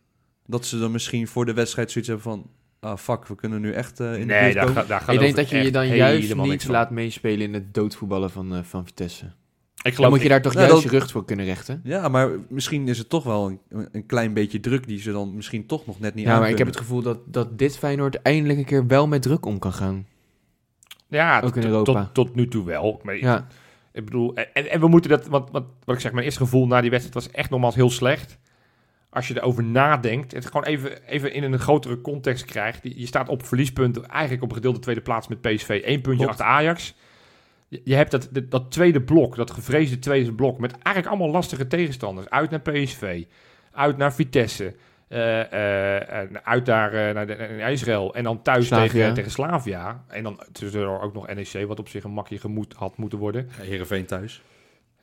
[0.46, 2.50] Dat ze dan misschien voor de wedstrijd zoiets hebben van...
[2.80, 5.36] Ah, fuck, we kunnen nu echt in de Nee, buurt daar, ga- daar Ik denk
[5.36, 9.24] dat je je dan juist niet laat meespelen in het doodvoetballen van, van Vitesse.
[9.78, 11.80] Ik Dan geloof moet je daar toch Nou, juist dat- je rug voor kunnen rechten.
[11.84, 15.34] Ja, maar misschien is het toch wel een, een klein beetje druk die ze dan
[15.34, 18.22] misschien toch nog net niet Ja, maar ik heb het gevoel dat, dat dit Feyenoord
[18.22, 20.06] eindelijk een keer wel met druk om kan gaan.
[21.08, 22.04] Ja, Ook in tot- Europa.
[22.04, 23.00] Tot, tot nu toe wel.
[23.02, 23.46] Maar Ja,
[23.92, 26.66] ik bedoel, en, en we moeten dat, want, want wat ik zeg, mijn eerste gevoel
[26.66, 28.38] na die wedstrijd was echt nogmaals heel slecht.
[29.10, 32.80] Als je erover nadenkt, het gewoon even, even in een grotere context krijgt.
[32.82, 35.68] Je staat op verliespunt, eigenlijk op een gedeelde tweede plaats met PSV.
[35.84, 36.28] Eén puntje Klopt.
[36.40, 36.94] achter Ajax.
[37.68, 42.28] Je, hebt dat, dat, tweede blok, dat gevreesde tweede blok, met eigenlijk allemaal lastige tegenstanders.
[42.28, 43.24] Uit naar PSV,
[43.72, 44.74] uit naar Vitesse,
[45.08, 48.88] eh, eh, en uit daar eh, naar, de, naar Israël en dan thuis Slavia.
[48.88, 50.04] tegen, tegen Slavia.
[50.08, 53.48] En dan tussendoor ook nog NEC, wat op zich een makkie gemoed had moeten worden.
[53.56, 54.42] Ja, Heerenveen thuis.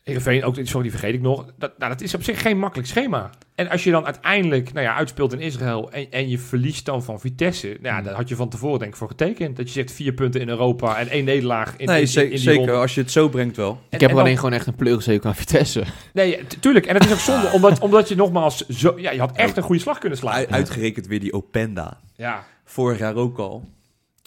[0.05, 1.45] Heerenveen, ook, sorry, die vergeet ik nog.
[1.57, 3.29] Dat, nou, dat is op zich geen makkelijk schema.
[3.55, 7.03] En als je dan uiteindelijk nou ja, uitspeelt in Israël en, en je verliest dan
[7.03, 7.67] van Vitesse...
[7.67, 8.03] Nou ja, Hmm.
[8.03, 9.55] daar had je van tevoren denk ik voor getekend.
[9.57, 12.29] Dat je zegt vier punten in Europa en één nederlaag in, nee, in, in, in
[12.29, 12.57] die zeker.
[12.59, 12.71] ronde.
[12.73, 13.69] Als je het zo brengt wel.
[13.71, 15.83] En- ik heb dan- alleen gewoon echt een pleurzeker aan Vitesse.
[16.13, 16.85] Nee, tuurlijk.
[16.85, 18.67] En het is ook zonde, omdat, omdat je nogmaals...
[18.67, 20.41] Zo, ja, je had echt een goede slag kunnen slaan.
[20.41, 21.99] U- Uitgerekend weer die Openda.
[22.15, 22.43] Ja.
[22.65, 23.69] Vorig jaar ook al.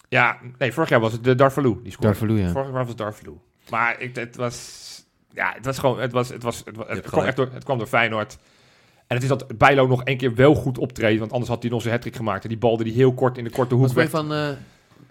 [0.09, 1.77] ja, nee, vorig jaar was het de Darvalu.
[1.83, 2.19] Die scoorde.
[2.19, 2.51] Darvalu, ja.
[2.51, 3.33] Vorig jaar was het Darvalu.
[3.71, 4.87] Maar ik, het was...
[5.35, 6.01] Ja, het was gewoon...
[6.01, 8.38] Het, was, het, was, het, was- het, hebt kwam, echt door, het kwam door Feyenoord.
[9.07, 11.19] En het is dat Bijlo nog één keer wel goed optreedt.
[11.19, 12.43] Want anders had hij nog zijn hat gemaakt.
[12.43, 14.21] En die balde die heel kort in de korte hoek Wat vond je weg.
[14.27, 14.57] van eh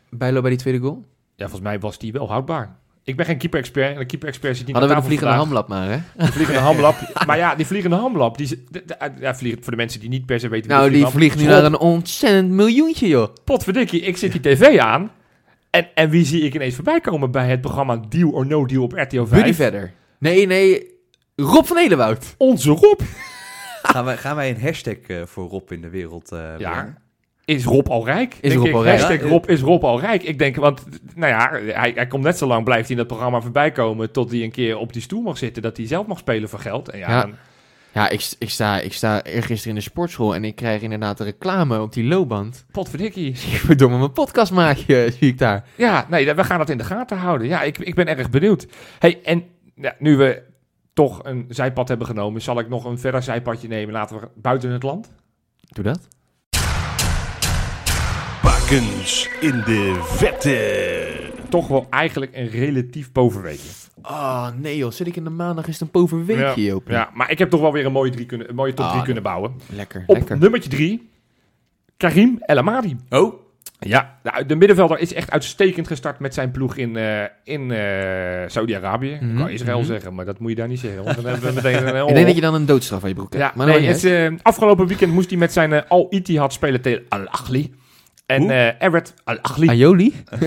[0.10, 1.06] Bijlo bij die tweede goal?
[1.36, 2.76] Ja, volgens mij was die wel houdbaar.
[3.04, 3.94] Ik ben geen keeper-expert.
[3.94, 5.68] En de keeper-expert zit niet Hadden we aan de tafel vliegende vandaag.
[5.68, 6.26] hamlap maar, hè?
[6.26, 7.24] De vliegende hamlap.
[7.26, 8.38] maar ja, die vliegende hamlap.
[8.38, 10.68] Die, de- de- ja, vliegen, voor de mensen die niet per se weten...
[10.70, 13.34] wie Nou, die vliegt nu naar een ontzettend miljoentje, joh.
[13.44, 15.12] Potverdikkie, ik zit die tv aan.
[15.70, 18.84] En, en wie zie ik ineens voorbij komen bij het programma Deal or No Deal
[18.84, 19.30] op RTL 5?
[19.30, 19.92] Buddy verder.
[20.20, 20.96] Nee, nee.
[21.36, 22.36] Rob van Elenwoud.
[22.38, 23.00] Onze Rob.
[23.84, 26.98] Gaan wij, gaan wij een hashtag eh, voor Rob in de wereld eh brengen?
[27.46, 28.34] Is Rob al rijk?
[28.34, 28.74] Is Denk Rob ik.
[28.76, 29.00] al rijk?
[29.00, 30.24] Hashtag Ja, Rob is Rob al rijk.
[30.24, 30.84] Ik denk, want
[31.16, 31.50] nou ja,
[31.80, 34.44] hij, hij komt net zo lang, blijft hij in dat programma voorbij komen, tot hij
[34.44, 36.90] een keer op die stoel mag zitten, dat hij zelf mag spelen voor geld.
[36.90, 37.22] En ja, Ja.
[37.22, 37.36] dan-
[37.94, 41.26] Ja, ik, ik, sta, ik sta eergisteren in de sportschool en ik krijg inderdaad een
[41.26, 42.66] reclame op die loopband.
[42.72, 43.36] potverdikkie.
[43.66, 45.66] Verdomme, mijn podcastmaatje zie ik daar.
[45.76, 47.48] Ja, nee, we gaan dat in de gaten houden.
[47.48, 48.68] Ja, ik, ik ben erg benieuwd.
[49.00, 49.44] Hey, en
[49.82, 50.44] ja, nu we
[50.94, 53.94] toch een zijpad hebben genomen, zal ik nog een verder zijpadje nemen.
[53.94, 55.12] Laten we buiten het land.
[55.68, 56.08] Doe dat.
[58.44, 61.16] Bakens in de vette.
[61.50, 63.70] Toch wel eigenlijk een relatief bovenweekje.
[64.02, 64.92] Oh, nee joh.
[64.92, 66.82] Zit ik in de maandag is het een poverweekje, ja, joh.
[66.88, 68.92] ja, maar ik heb toch wel weer een mooie, drie kunnen, een mooie top Ah,
[68.92, 69.54] 3 kunnen bouwen.
[69.70, 70.38] Lekker, Op lekker.
[70.38, 71.10] nummertje 3,
[71.98, 72.98] Karim El Amadi.
[73.10, 73.34] Oh,
[73.80, 77.80] Ja, nou, de middenvelder is echt uitstekend gestart met zijn ploeg in, eh, in eh,
[78.48, 79.12] Saudi-Arabië.
[79.12, 79.88] Ik Mhm, wou Israël mhm.
[79.88, 81.04] zeggen, maar dat moet je daar niet zeggen.
[81.04, 83.16] Want dan hebben we meteen een Ik denk dat je dan een doodstraf aan je
[83.16, 83.44] broek hebt.
[83.44, 87.74] Ja, maar nee, het, eh, afgelopen weekend moest hij met zijn Al-Ittihad spelen tegen Al-Ahli.
[88.26, 88.50] En
[88.80, 89.68] Everett Al-Ahli.
[89.68, 90.14] Aioli?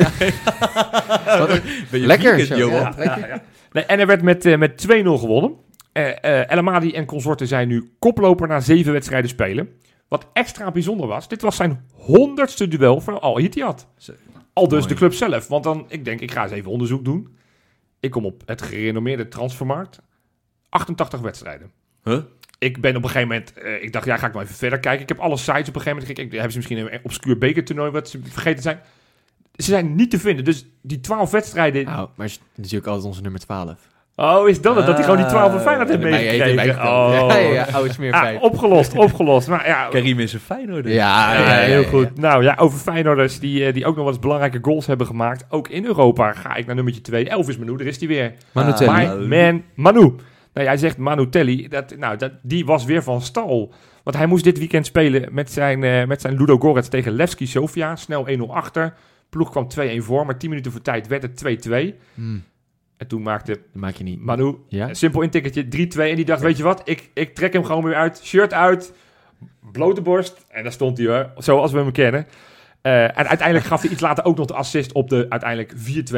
[1.90, 2.80] ben je Lekker, Johan?
[2.80, 2.92] ja.
[2.96, 3.40] lekker.
[3.72, 5.52] Nee, en er werd met, met 2-0 gewonnen.
[5.92, 9.68] El Amadi en consorten zijn nu koploper na zeven wedstrijden spelen.
[10.10, 13.88] Wat extra bijzonder was, dit was zijn honderdste duel voor Al Ittihad.
[14.52, 15.48] Al dus de club zelf.
[15.48, 17.36] Want dan, ik denk, ik ga eens even onderzoek doen.
[18.00, 20.00] Ik kom op het gerenommeerde transfermarkt.
[20.68, 21.72] 88 wedstrijden.
[22.04, 22.20] Huh?
[22.58, 24.80] Ik ben op een gegeven moment, eh, ik dacht, ja, ga ik maar even verder
[24.80, 25.02] kijken.
[25.02, 26.32] Ik heb alle sites op een gegeven moment gekeken.
[26.32, 28.80] Hebben ze misschien een obscuur bekertoernooi wat ze vergeten zijn?
[29.56, 30.44] Ze zijn niet te vinden.
[30.44, 31.84] Dus die 12 wedstrijden.
[31.84, 33.88] Nou, maar is natuurlijk altijd onze nummer 12.
[34.22, 34.86] Oh, is dat het?
[34.86, 36.74] Dat hij gewoon die 12 van Feyenoord heeft meegekregen?
[36.82, 37.08] Oh.
[37.28, 39.48] Ja, ja, ja, oude smeer Ah, opgelost, opgelost.
[39.48, 40.86] Maar ja, Karim is een Feyenoord.
[40.86, 40.92] Ja,
[41.34, 42.10] Ja, ja, ja, heel goed.
[42.14, 42.20] ja.
[42.20, 45.44] Nou ja, over Feyenoorders die, eh, die ook nog wel eens belangrijke goals hebben gemaakt.
[45.48, 47.28] Ook in Europa ga ik naar nummertje 2.
[47.28, 48.32] Elvis Manu, daar is hij weer.
[48.52, 48.92] Manu Ah, Telly.
[48.92, 49.26] My Manu.
[49.26, 50.00] man Manu.
[50.54, 51.68] Nou, jij zegt Manu Telly.
[51.68, 53.72] Dat, nou, dat, die was weer van stal.
[54.04, 57.46] Want hij moest dit weekend spelen met zijn, eh met zijn Ludo Gorets tegen Levski
[57.46, 57.96] Sofia.
[57.96, 58.94] Snel 1-0 achter.
[59.30, 61.36] Ploeg kwam 2-1 voor, maar 10 minuten voor tijd werd het
[61.68, 61.94] 2-2.
[62.14, 62.42] Hmm,
[63.00, 64.20] En toen maakte dat maak je niet.
[64.20, 64.88] Manu Ja?
[64.88, 66.00] een simpel intikketje 3-2.
[66.10, 68.20] En die dacht, weet je wat, ik, ik trek hem gewoon weer uit.
[68.24, 68.92] Shirt uit,
[69.72, 70.44] blote borst.
[70.48, 72.26] En daar stond hij hoor, zoals we hem kennen.
[72.82, 75.72] Eh, en uiteindelijk gaf hij iets later ook nog de assist op de uiteindelijk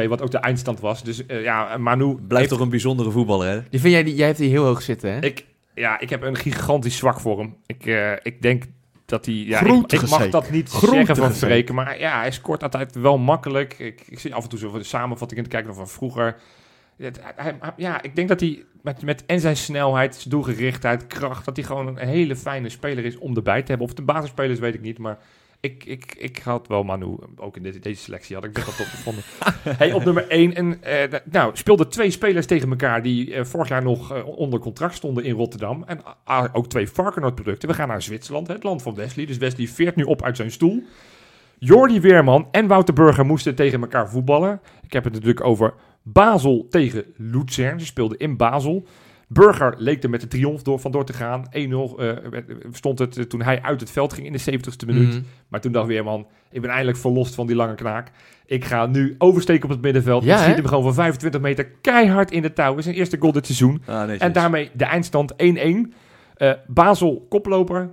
[0.05, 1.03] 4-2, wat ook de eindstand was.
[1.03, 3.61] Dus eh, ja, Manu Blijft toch een bijzondere voetballer, hè?
[3.69, 5.19] Die vind jij, die, jij hebt die heel hoog zitten, hè?
[5.19, 7.55] Ik, ja, ik heb een gigantisch zwak voor hem.
[7.65, 8.63] Ik, eh, ik denk
[9.05, 9.35] dat hij...
[9.35, 13.17] Ja, ik, ik mag dat niet zeggen van spreken, maar ja, hij scoort altijd wel
[13.17, 13.79] makkelijk.
[13.79, 16.35] Ik, ik zie af en toe zo de samenvatting in te kijken van vroeger.
[17.03, 21.07] Het- hij- hij- ja, ik denk dat hij met, met en zijn snelheid, zijn doelgerichtheid,
[21.07, 23.83] kracht, dat hij gewoon een hele fijne speler is om erbij te hebben.
[23.85, 25.17] Of het een basisspeler is, weet ik niet, maar...
[25.59, 28.85] Ik, ik, ik had wel Manu, ook in dit, deze selectie had ik wel top
[28.85, 29.23] gevonden.
[29.77, 30.55] hey, op nummer 1.
[30.55, 34.59] En, eh, nou, speelden twee spelers tegen elkaar die eh, vorig jaar nog eh, onder
[34.59, 35.83] contract stonden in Rotterdam.
[35.85, 37.69] En ah, ook twee Varkenoord producten.
[37.69, 39.25] We gaan naar Zwitserland, het land van Wesley.
[39.25, 40.83] Dus Wesley veert nu op uit zijn stoel.
[41.57, 44.61] Jordi Weerman en Wouter Burger moesten tegen elkaar voetballen.
[44.81, 47.79] Ik heb het natuurlijk over Basel tegen Luzern.
[47.79, 48.85] Ze speelden in Basel.
[49.27, 51.45] Burger leek er met de triomf door, van door te gaan.
[51.45, 52.11] 1-0 eh,
[52.71, 55.13] stond het eh, toen hij uit het veld ging in de 70ste minuut.
[55.13, 55.21] Mhm.
[55.47, 58.11] Maar toen dacht Weerman, ik ben eindelijk verlost van die lange knaak.
[58.45, 60.23] Ik ga nu oversteken op het middenveld.
[60.23, 60.55] Ja, schiet hè?
[60.55, 62.77] hem gewoon van 25 meter keihard in de touw.
[62.77, 63.81] Is zijn eerste goal dit seizoen.
[63.85, 64.21] Ah.
[64.21, 65.93] En daarmee de eindstand 1-1.
[66.33, 67.89] Eh Basel koploper.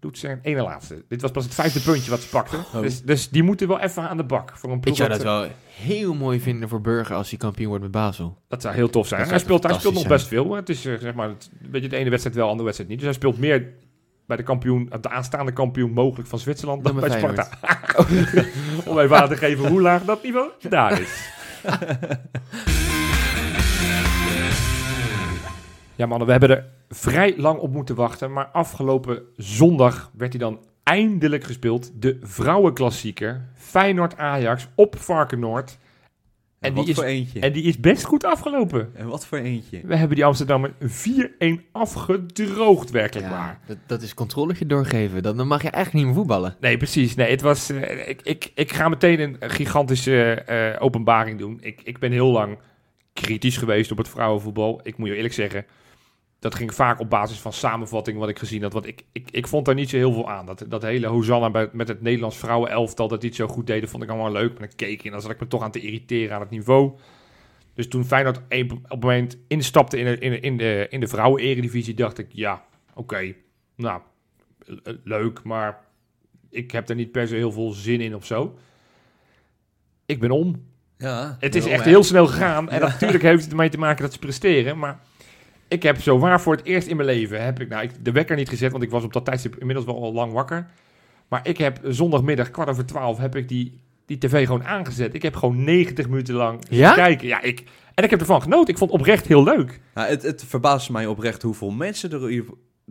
[0.00, 1.04] Doet zijn ene laatste.
[1.08, 2.58] Dit was pas het vijfde puntje wat ze pakten.
[2.58, 2.80] Oh.
[2.80, 4.52] Dus, dus die moeten wel even aan de bak.
[4.56, 7.38] Voor een Ik ploeg zou wat- dat wel heel mooi vinden voor Burger als hij
[7.38, 8.38] kampioen wordt met Basel.
[8.48, 9.20] Dat zou heel tof zijn.
[9.20, 10.54] Hij zou speelt, hij speelt nog best veel.
[10.54, 12.90] Het is eh, zeg maar, het, weet je, de ene wedstrijd wel, de andere wedstrijd
[12.90, 12.98] niet.
[13.00, 13.72] Dus hij speelt meer
[14.26, 17.48] bij de kampioen, de aanstaande kampioen mogelijk van Zwitserland dan Dan bij bij Sparta.
[18.90, 21.28] Om even aan te geven hoe laag dat niveau daar is.
[25.94, 28.32] Ja mannen, we hebben er vrij lang op moeten wachten.
[28.32, 31.90] Maar afgelopen zondag werd hij dan eindelijk gespeeld.
[31.94, 33.48] De vrouwenklassieker.
[33.54, 35.78] Feyenoord-Ajax op Varkenoord.
[36.60, 37.40] En En wat die, is, voor eentje?
[37.40, 38.90] en die is best goed afgelopen.
[38.94, 39.80] En wat voor eentje?
[39.84, 43.60] We hebben die Amsterdammer 4-1 afgedroogd, werkelijk waar.
[43.66, 45.22] dat, dat is controletje doorgeven.
[45.22, 46.56] Dan, dan mag je eigenlijk niet meer voetballen.
[46.60, 47.14] Nee, precies.
[47.14, 51.58] Nee, het was, eh, ik, ik, ik ga meteen een gigantische eh, openbaring doen.
[51.60, 52.58] Ik, ik ben heel lang
[53.12, 54.80] kritisch geweest op het vrouwenvoetbal.
[54.82, 55.64] Ik moet je eerlijk zeggen,
[56.40, 58.72] dat ging vaak op basis van samenvatting wat ik gezien had.
[58.72, 60.46] Want ik, ik, ik vond daar niet zo heel veel aan.
[60.46, 64.02] Dat, dat hele Hosanna met het Nederlands vrouwenelftal, dat die het zo goed deden, vond
[64.02, 64.50] ik allemaal leuk.
[64.58, 66.92] Maar dan keek en dan zat ik me toch aan te irriteren aan het niveau.
[67.74, 71.00] Dus toen Feyenoord een- op het moment instapte in de, in de, in de, in
[71.00, 73.34] de vrouwen-eredivisie, dacht ik, ja, oké,
[73.76, 74.00] nou,
[74.64, 75.78] le- leuk, maar
[76.50, 78.58] ik heb er niet per se heel veel zin in of zo.
[80.06, 80.64] Ik ben om.
[80.98, 81.36] Ja.
[81.40, 82.70] Het is echt heel snel gegaan.
[82.70, 84.78] En natuurlijk heeft het ermee te maken dat ze presteren.
[84.78, 85.00] Maar
[85.70, 87.44] ik heb zo waar voor het eerst in mijn leven...
[87.44, 89.86] heb ik nou ik, de wekker niet gezet, want ik was op dat tijdstip inmiddels
[89.86, 90.66] wel al lang wakker.
[91.28, 95.14] Maar ik heb zondagmiddag kwart over twaalf heb ik die, die tv gewoon aangezet.
[95.14, 96.94] Ik heb gewoon 90 minuten lang Ja?
[96.94, 97.28] kijken.
[97.28, 98.68] Ja, ik, en ik heb ervan genoten.
[98.72, 99.80] Ik vond het oprecht heel leuk.
[99.94, 102.44] Nou, het, het verbaast mij oprecht hoeveel mensen er, hier-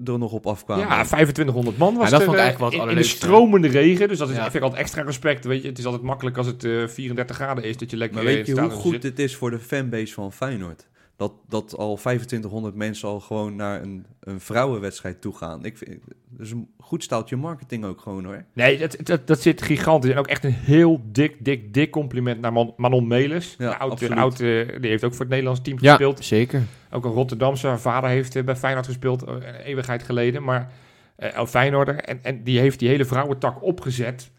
[0.05, 0.87] er nog op afkwamen.
[0.87, 3.01] Ja, 2500 man was Ja, dat er, vond ik eh, eigenlijk wel het in, in
[3.03, 4.07] de stromende regen.
[4.07, 4.41] Dus dat is, Ja.
[4.41, 5.45] vind ik altijd extra respect.
[5.45, 8.17] Weet je, het is altijd makkelijk als het eh, 34 graden is dat je lekker
[8.23, 9.01] maar weet je hoe goed zit.
[9.01, 10.87] dit is voor de fanbase van Feyenoord?
[11.19, 15.65] Dat, dat al 2500 mensen al gewoon naar een, een vrouwenwedstrijd toe gaan.
[15.65, 15.97] Ik vind,
[16.29, 18.43] dat is een goed staaltje marketing ook gewoon hoor.
[18.53, 20.11] Nee, dat, dat, dat zit gigantisch.
[20.11, 23.55] En ook echt een heel dik, dik, dik compliment naar Man- Manon Melis.
[23.57, 24.17] Ja, de oud, absoluut.
[24.17, 24.39] oud, eh,
[24.81, 26.25] die heeft ook voor het Nederlands team Ja, gespeeld.
[26.25, 26.61] zeker.
[26.91, 27.67] Ook een Rotterdamse.
[27.67, 30.43] Haar vader heeft eh, bij Feyenoord gespeeld, eh, een eeuwigheid geleden.
[30.43, 30.71] Maar
[31.15, 31.95] eh oh, Feyenoorder.
[31.95, 34.31] En, en die heeft die hele vrouwentak opgezet.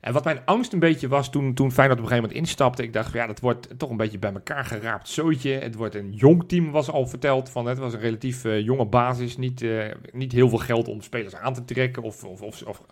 [0.00, 2.82] En wat mijn angst een beetje was toen, toen Feyenoord op een gegeven moment instapte.
[2.82, 5.50] Ik dacht, ja, dat wordt toch een beetje bij elkaar geraapt zooitje.
[5.50, 7.50] Het wordt een jong team, was al verteld.
[7.50, 9.36] Van, het was een relatief eh, jonge basis.
[9.36, 12.02] Niet, eh, niet heel veel geld om spelers aan te trekken.
[12.02, 12.82] Of, of, of, of,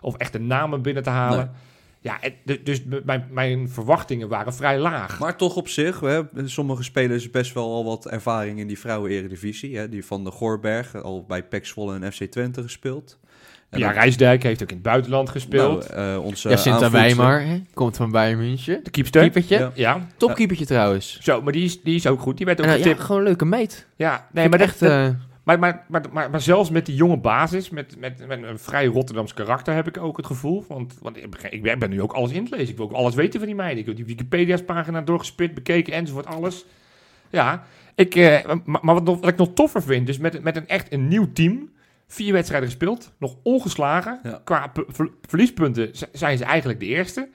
[0.00, 1.52] of echte namen binnen te halen.
[2.00, 2.18] Ja,
[2.62, 5.18] dus mijn, mijn verwachtingen waren vrij laag.
[5.18, 9.76] Maar toch op zich, hè, sommige spelers best wel al wat ervaring in die vrouwen-eredivisie.
[9.76, 9.88] Hè.
[9.88, 13.18] Die van de Goorberg, al bij PEC Zwolle en FC Twente gespeeld.
[13.74, 15.88] En Ja, Rijsdijk heeft ook in het buitenland gespeeld.
[15.94, 17.62] Nou, eh, onze Jacinta aanvoerster- Weimar, hè?
[17.74, 18.80] komt van Bayern München.
[18.84, 19.20] de keepster.
[19.20, 19.58] Keepertje.
[19.58, 19.70] Ja.
[19.74, 21.18] Ja, Topkeepertje trouwens.
[21.20, 22.36] zo, maar die is, die is ook goed.
[22.36, 23.86] Die werd ook En, eh, ja, gewoon een leuke meid.
[23.96, 24.82] Ja, nee, maar echt...
[24.82, 25.08] eh,
[25.42, 28.84] Maar, maar, maar, maar, maar zelfs met die jonge basis, met, met, met een vrij
[28.86, 30.64] Rotterdams karakter, heb ik ook het gevoel.
[30.68, 32.70] Want, want ik, ben, ik ben- nu ook alles in te lezen.
[32.70, 33.78] Ik wil ook alles weten van die meiden.
[33.78, 36.64] Ik heb die Wikipedia's pagina doorgespit, bekeken enzovoort, alles.
[37.30, 40.56] Ja, ik, eh, maar, maar wat, nog- wat ik nog toffer vind, dus met, met
[40.56, 41.70] een echt een nieuw team.
[42.06, 44.20] Vier wedstrijden gespeeld, nog ongeslagen.
[44.22, 44.40] Ja.
[44.44, 47.28] Qua ver- verliespunten zijn ze eigenlijk de eerste.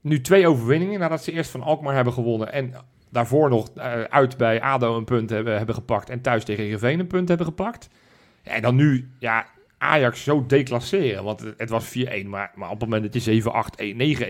[0.00, 2.52] Nu twee overwinningen nadat ze eerst van Alkmaar hebben gewonnen.
[2.52, 2.74] En
[3.08, 6.10] daarvoor nog eh, uit bij ADO een punt hebben, hebben gepakt.
[6.10, 7.88] En thuis tegen Heerenveen een punt hebben gepakt.
[8.42, 9.46] En dan nu ja,
[9.78, 11.24] Ajax zo declasseren.
[11.24, 12.26] Want het, het was 4-1.
[12.26, 13.44] Maar, maar op het moment dat je 7-8,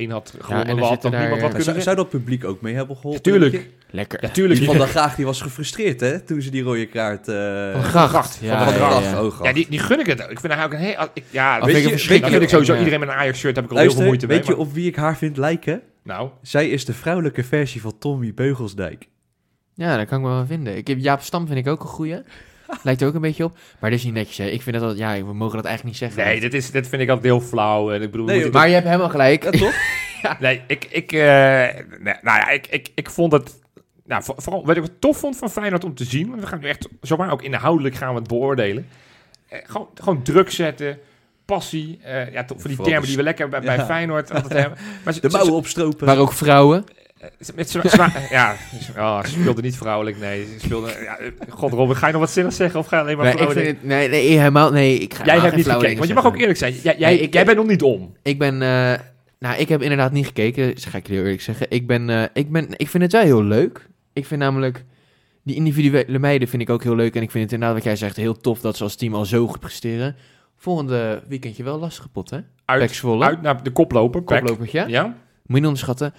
[0.07, 2.75] 9-1 had gewonnen, en had nog niemand wat eh, kunnen Zou, dat publiek ook mee
[2.75, 3.23] hebben geholpen?
[3.23, 3.69] Tuurlijk.
[3.91, 4.19] lekker.
[4.25, 4.59] Ja, tuurlijk.
[4.61, 6.21] Die van der Graag die was gefrustreerd, hè?
[6.21, 7.29] Toen ze die rode kaart...
[7.29, 8.09] eh, Van Gracht.
[8.11, 8.39] Gracht.
[8.43, 9.39] Ja, Van de ja, Gracht.
[9.39, 9.47] ja.
[9.47, 10.31] Ja, die, die gun ik het ook.
[10.31, 11.09] Ik vind haar ook een heel...
[11.15, 12.79] Ik, ja, Dat weet je, vind ik sowieso Ja.
[12.79, 14.37] iedereen met een Ajax-shirt heb ik al heel veel moeite mee.
[14.37, 15.83] weet je op wie ik haar vind lijken?
[16.03, 19.09] Nou, Zij is de vrouwelijke versie van Tommy Beugelsdijk.
[19.75, 20.77] Ja, dat kan ik wel wel vinden.
[20.77, 22.19] Ik heb Jaap Stam vind ik ook een goeie.
[22.83, 23.59] Lijkt er ook een beetje op.
[23.79, 24.45] Maar dit is niet netjes, hè.
[24.47, 24.89] Ik vind dat...
[24.89, 26.25] dat ja, we mogen dat eigenlijk niet zeggen.
[26.31, 27.91] nee, dit, is, dit vind ik altijd heel flauw.
[27.93, 29.45] En ik bedoel, Nee, Maar je hebt helemaal gelijk.
[29.45, 29.75] Ja, toch?
[30.41, 33.61] Nee, ik, ik, eh, nee, nou ja, ik, ik, ik vond het,
[34.05, 36.47] nou, voor- vooral wat ik het tof vond van Feyenoord om te zien, want we
[36.47, 38.87] gaan nu echt, zomaar ook inhoudelijk gaan we het beoordelen.
[39.49, 40.99] Eh, gewoon, gewoon druk zetten,
[41.45, 43.85] passie, eh, ja, toch, voor die termen die we lekker bij, bij Ja.
[43.85, 44.79] Feyenoord altijd hebben.
[45.05, 46.07] Maar ze, De ze- mouwen opstropen.
[46.07, 46.85] Maar ook vrouwen.
[47.55, 48.57] Met zwa- ja,
[48.97, 52.21] oh, ze speelde niet vrouwelijk, nee, ze speelde, ja, eh, god Robin, ga je nog
[52.21, 54.71] wat zinnigs zeggen of ga je alleen maar Nee, vind het, nee, nee, helemaal...
[54.71, 57.11] Nee, ik ga Jij hebt niet gekeken, want je mag ook eerlijk zijn, jij, jij,
[57.11, 58.13] Nee, ik- jij bent nog niet om.
[58.23, 58.55] Ik ben...
[58.63, 58.99] eh,
[59.39, 60.75] nou, ik heb inderdaad niet gekeken.
[60.75, 61.67] Dat ga ik heel eerlijk zeggen.
[61.71, 62.11] Ik ben...
[62.11, 63.89] eh, ik, ben ik vind het wel heel leuk.
[64.13, 64.85] Ik vind namelijk...
[65.43, 67.15] Die individuele meiden vind ik ook heel leuk.
[67.17, 69.25] En ik vind het inderdaad, wat jij zegt, heel tof dat ze als team al
[69.25, 70.17] zo goed presteren.
[70.57, 72.39] Volgende weekendje wel lastige pot, hè?
[72.65, 74.23] Uit, uit naar de koploper.
[74.23, 74.85] Koplopertje.
[74.89, 75.03] Ja?
[75.05, 75.15] Moet
[75.47, 76.15] je niet onderschatten.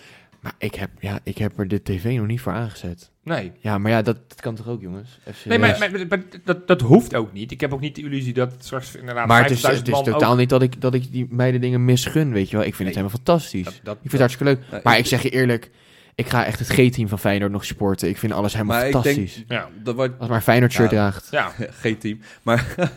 [0.48, 3.12] Maar ik heb, ja, ik heb er de tv nog niet voor aangezet.
[3.24, 3.52] Nee.
[3.60, 5.20] Ja, maar ja, dat, dat kan toch ook, jongens?
[5.46, 7.52] Nee, maar, maar, maar dat, dat hoeft ook niet.
[7.52, 10.14] Ik heb ook niet de illusie dat straks inderdaad Maar het is, 5000 het is
[10.14, 12.66] totaal ook- niet dat ik, dat ik die meiden dingen misgun, weet je wel.
[12.66, 13.64] Ik vind het helemaal fantastisch.
[13.64, 14.84] Dat, dat, ik vind het hartstikke leuk.
[14.84, 15.70] Maar ik zeg je eerlijk,
[16.16, 18.10] ik ga echt het G-team van Feyenoord nog supporten.
[18.10, 19.36] Ik vind alles helemaal Maar ik fantastisch.
[19.36, 19.52] denk...
[19.52, 19.70] Ja.
[19.84, 20.98] Dat wat, Als maar Feyenoord shirt Ja.
[20.98, 21.28] draagt.
[21.32, 21.52] ja.
[21.82, 22.20] geen team.
[22.44, 22.66] Maar,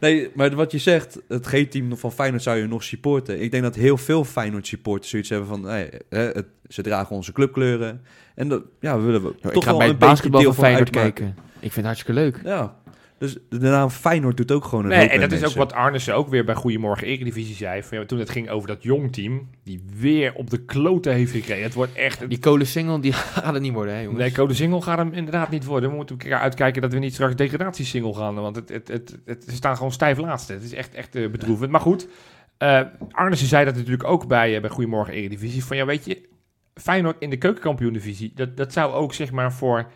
[0.00, 3.42] nee, maar wat je zegt, het G-team van Feyenoord zou je nog supporten.
[3.42, 5.64] Ik denk dat heel veel Feyenoord supporters zoiets hebben van...
[5.64, 8.02] hey, hè, het, ze dragen onze clubkleuren.
[8.34, 10.42] En dat, ja, we willen we Yo, toch ik ga wel bij een het basketbal
[10.42, 11.14] van Feyenoord uitmaken.
[11.14, 11.42] kijken.
[11.54, 12.40] Ik vind het hartstikke leuk.
[12.44, 12.76] Ja,
[13.20, 15.72] dus de naam Feyenoord doet ook gewoon een Nee, hoop en dat is ook wat
[15.72, 17.82] Arnissen ook weer bij Goedemorgen Eredivisie zei.
[17.82, 21.32] Van, ja, toen het ging over dat jong team, die weer op de kloten heeft
[21.32, 21.62] gekregen.
[21.62, 22.28] Het wordt echt...
[22.28, 24.18] Die kolen single, die gaat het niet worden, hè jongens?
[24.18, 25.90] Nee, Code Single gaat hem inderdaad niet worden.
[25.90, 28.34] We moeten een keer uitkijken dat we niet straks degradatiesingle gaan.
[28.34, 30.52] Want het, het, het, het, ze staan gewoon stijf laatste.
[30.52, 31.70] Het is echt, echt eh, bedroevend.
[31.70, 32.08] Maar goed,
[32.56, 32.80] eh
[33.10, 35.64] Arnissen zei dat natuurlijk ook bij, eh, bij Goedemorgen Eredivisie.
[35.64, 36.28] Van ja, weet je,
[36.74, 39.90] Feyenoord in de keukenkampioen-divisie, dat, dat zou ook zeg maar voor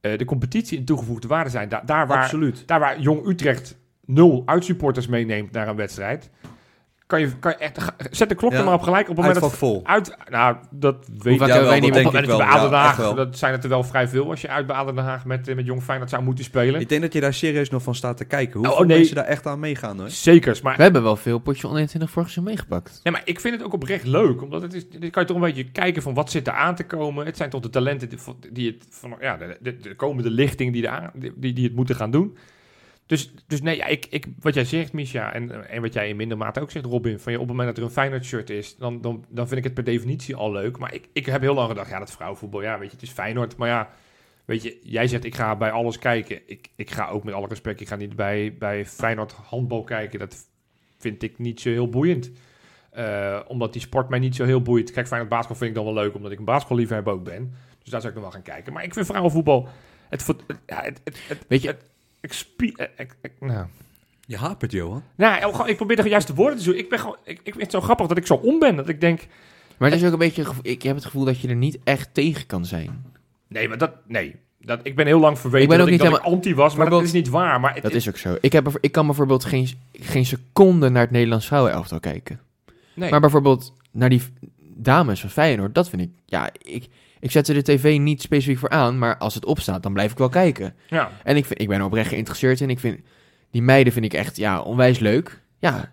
[0.00, 1.68] de competitie een toegevoegde waarde zijn.
[1.68, 2.62] Da- daar, waar, Absoluut.
[2.66, 6.30] daar waar Jong Utrecht nul uitsupporters meeneemt naar een wedstrijd,
[7.08, 9.24] kan je, kan je echt, zet de klok Ja, er maar op gelijk op het
[9.24, 9.80] moment dat vol.
[9.84, 12.36] uit, nou, dat weet ik dat niet op ik moment dat wel.
[12.36, 14.92] bij Den Haag, dat zijn het er wel vrij veel als je uit bij ADO
[14.92, 16.80] Den Haag met, eh, met Jong Feyenoord zou moeten spelen.
[16.80, 18.54] Ik denk dat je daar serieus nog van staat te kijken.
[18.58, 18.96] Hoeveel Oh, nee.
[18.96, 20.10] mensen daar echt aan meegaan, hoor.
[20.10, 23.00] Zekers, maar, We hebben wel veel potje 121 vorig seizoen meegepakt.
[23.02, 24.42] nee, maar ik vind het ook oprecht leuk.
[24.42, 26.74] Omdat het is, dan kan je toch een beetje kijken van wat zit er aan
[26.74, 27.26] te komen.
[27.26, 28.18] Het zijn toch de talenten die,
[28.52, 31.74] die het, van, ja, de, de, de komende lichting die, de aan- die, die het
[31.74, 32.36] moeten gaan doen.
[33.08, 36.16] Dus, dus nee, ja, ik, ik, wat jij zegt, Misha, en, en wat jij in
[36.16, 38.50] minder mate ook zegt, Robin, van je, op het moment dat er een Feyenoord shirt
[38.50, 40.78] is, dan, dan, dan vind ik het per definitie al leuk.
[40.78, 43.10] Maar ik, ik heb heel lang gedacht, ja, dat vrouwenvoetbal, ja, weet je, het is
[43.10, 43.56] Feyenoord.
[43.56, 43.90] Maar ja,
[44.44, 46.40] weet je, jij zegt, ik ga bij alles kijken.
[46.46, 50.18] Ik, ik ga ook met alle respect, ik ga niet bij, bij Feyenoord handbal kijken.
[50.18, 50.36] Dat
[50.98, 52.30] vind ik niet zo heel boeiend.
[52.90, 54.90] Eh, omdat die sport mij niet zo heel boeit.
[54.90, 57.54] Kijk, Feyenoord basketbal vind ik dan wel leuk, omdat ik een basketballiefhebber ook ben.
[57.82, 58.72] Dus daar zou ik nog wel gaan kijken.
[58.72, 59.68] Maar ik vind vrouwenvoetbal,
[60.08, 61.76] het, het, het, het, Weet je,
[62.28, 63.66] ik spie- eh, ik- ik- nou.
[64.26, 65.02] Je hapert, Johan.
[65.16, 66.82] Nou, ik- gewoon- ik probeer de juiste woorden te zoeken.
[66.82, 68.76] Ik, ben gewoon, ik, ik vind het zo grappig dat ik zo om ben.
[68.76, 69.26] Dat ik denk,
[69.76, 72.14] maar het is ook een beetje, ik heb het gevoel dat je er niet echt
[72.14, 73.04] tegen kan zijn.
[73.48, 74.34] nee, maar dat, nee.
[74.60, 76.54] Dat, ik ben heel lang verweten Ik ben dat, ook ik, niet dat ik anti
[76.54, 77.60] was, maar dat is niet waar.
[77.60, 78.36] Maar het, Dat is ook zo.
[78.40, 82.40] Ik, heb, ik kan bijvoorbeeld geen, geen seconde naar het Nederlands vrouwenelftal kijken.
[82.94, 83.10] nee.
[83.10, 84.22] Maar bijvoorbeeld naar die
[84.60, 86.10] dames van Feyenoord, dat vind ik...
[86.24, 86.86] Ja, ik,
[87.20, 90.12] ik zet er de tv niet specifiek voor aan, maar als het opstaat, dan blijf
[90.12, 90.74] ik wel kijken.
[90.88, 91.10] ja.
[91.24, 92.70] En ik, vind, ik ben er oprecht geïnteresseerd in.
[92.70, 93.00] Ik vind,
[93.50, 95.42] die meiden vind ik echt ja, onwijs leuk.
[95.58, 95.92] Ja,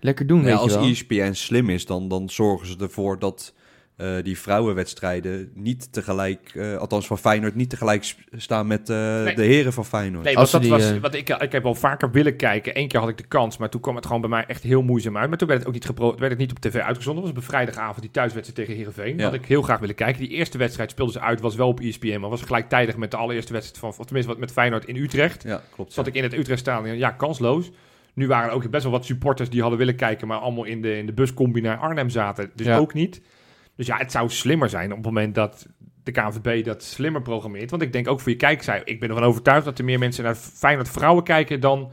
[0.00, 0.88] lekker doen, Ja, weet als je wel.
[0.88, 3.54] ESPN slim is, dan, dan zorgen ze ervoor dat
[4.00, 9.34] eh, die vrouwenwedstrijden niet tegelijk, eh, althans van Feyenoord, niet tegelijk staan met eh, Nee.
[9.34, 10.24] de heren van Feyenoord.
[10.24, 12.78] Nee, Als want dat die, was, wat ik, ik heb al vaker willen kijken.
[12.78, 14.82] Eén keer had ik de kans, maar toen kwam het gewoon bij mij echt heel
[14.82, 15.28] moeizaam uit.
[15.28, 17.24] Maar toen werd het ook niet, gepro- werd het niet op tv uitgezonden.
[17.24, 19.10] Dat was op een vrijdagavond die thuiswedstrijd tegen Heerenveen.
[19.16, 19.22] Ja.
[19.22, 20.20] Dat had ik heel graag willen kijken.
[20.20, 23.16] Die eerste wedstrijd speelden ze uit, was wel op ESPN, maar was gelijktijdig met de
[23.16, 25.42] allereerste wedstrijd van, of tenminste wat met Feyenoord in Utrecht.
[25.42, 25.92] Ja, klopt.
[25.92, 27.70] Zat ik in het Utrecht staan en ja, kansloos.
[28.14, 30.82] Nu waren er ook best wel wat supporters die hadden willen kijken, maar allemaal in
[30.82, 32.50] de, in de buscombi naar Arnhem zaten.
[32.54, 32.76] Dus Ja.
[32.78, 33.20] ook niet.
[33.80, 35.66] Dus ja, het zou slimmer zijn op het moment dat
[36.02, 37.70] de KNVB dat slimmer programmeert.
[37.70, 40.24] Want ik denk ook voor je kijkers, ik ben ervan overtuigd dat er meer mensen
[40.24, 41.92] naar Feyenoord vrouwen kijken dan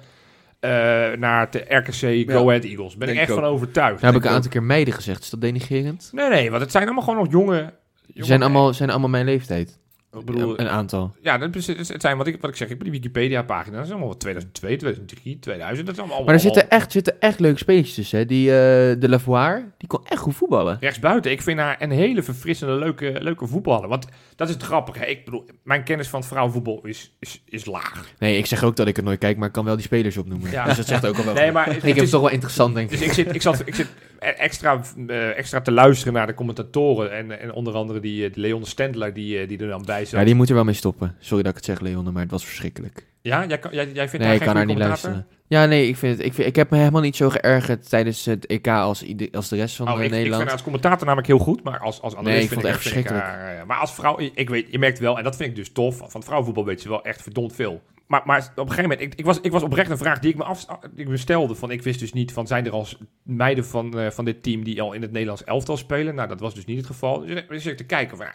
[0.59, 0.69] eh,
[1.17, 2.97] naar de RKC Go Ahead Eagles.
[2.97, 4.01] Ben ik echt ik van overtuigd.
[4.01, 5.23] Nou heb ik een aantal keer meiden gezegd.
[5.23, 6.09] Is dat denigerend?
[6.13, 7.73] Nee, nee, want het zijn allemaal gewoon nog jonge...
[8.15, 9.79] Ze zijn allemaal, zijn allemaal mijn leeftijd.
[10.19, 11.15] Ik bedoel, een aantal.
[11.21, 12.69] ja, dat is, het zijn wat ik, wat ik zeg.
[12.69, 13.75] Ik ben die Wikipedia-pagina.
[13.75, 15.85] Dat is allemaal wat 2002, 2003, 2000.
[15.87, 18.17] Dat is allemaal Maar er allemaal- zitten echt, zitten echt leuke tussen.
[18.19, 18.25] Hè.
[18.25, 18.55] Die, eh,
[18.99, 20.77] de Lavoie, die kon echt goed voetballen.
[20.79, 21.31] Rechtsbuiten.
[21.31, 23.89] Ik vind haar een hele verfrissende, leuke, leuke voetballer.
[23.89, 25.05] Want dat is het grappige.
[25.05, 28.05] Ik bedoel, mijn kennis van het vrouwenvoetbal is, is, is laag.
[28.19, 30.17] Nee, ik zeg ook dat ik het nooit kijk, maar ik kan wel die spelers
[30.17, 30.51] opnoemen.
[30.51, 30.65] Ja.
[30.65, 31.33] Dus dat zegt ook al wel.
[31.33, 32.97] Nee, maar ik het, vind het toch wel interessant, denk ik.
[32.97, 33.87] dus ik zit, ik, zat, ik zit
[34.19, 37.11] extra, eh, extra te luisteren naar de commentatoren.
[37.11, 40.19] En, en onder andere die eh, Leon Stendler die, die er dan bij zat.
[40.19, 41.15] Ja, die moet er wel mee stoppen.
[41.19, 43.05] Sorry dat ik het zeg, Leon, maar het was verschrikkelijk.
[43.21, 45.27] Ja, jij, kan, jij, jij vindt Nee, ik kan haar niet luisteren.
[45.47, 48.25] Ja, nee, ik, vind het, ik, vind, ik heb me helemaal niet zo geërgerd tijdens
[48.25, 50.43] het EK als, als de rest van Oh, eh, ik, ik vind Nederland.
[50.43, 52.75] haar als commentator namelijk heel goed, maar als, als analist Nee, ik vind vond het
[52.75, 53.25] echt ik verschrikkelijk.
[53.25, 55.71] haar, eh, maar als vrouw, ik weet, je merkt wel, en dat vind ik dus
[55.71, 57.81] tof, van het vrouwenvoetbal weet je wel echt verdomd veel.
[58.07, 60.31] Maar, maar op een gegeven moment, ik, ik, was, ik was oprecht een vraag die
[60.31, 61.55] ik me, af, ik me stelde.
[61.55, 62.87] Van, ik wist dus niet van, zijn er al
[63.23, 66.15] meiden van, eh, van dit team die al in het Nederlands elftal spelen?
[66.15, 67.19] Nou, dat was dus niet het geval.
[67.19, 68.27] Dus ik zit te kijken van,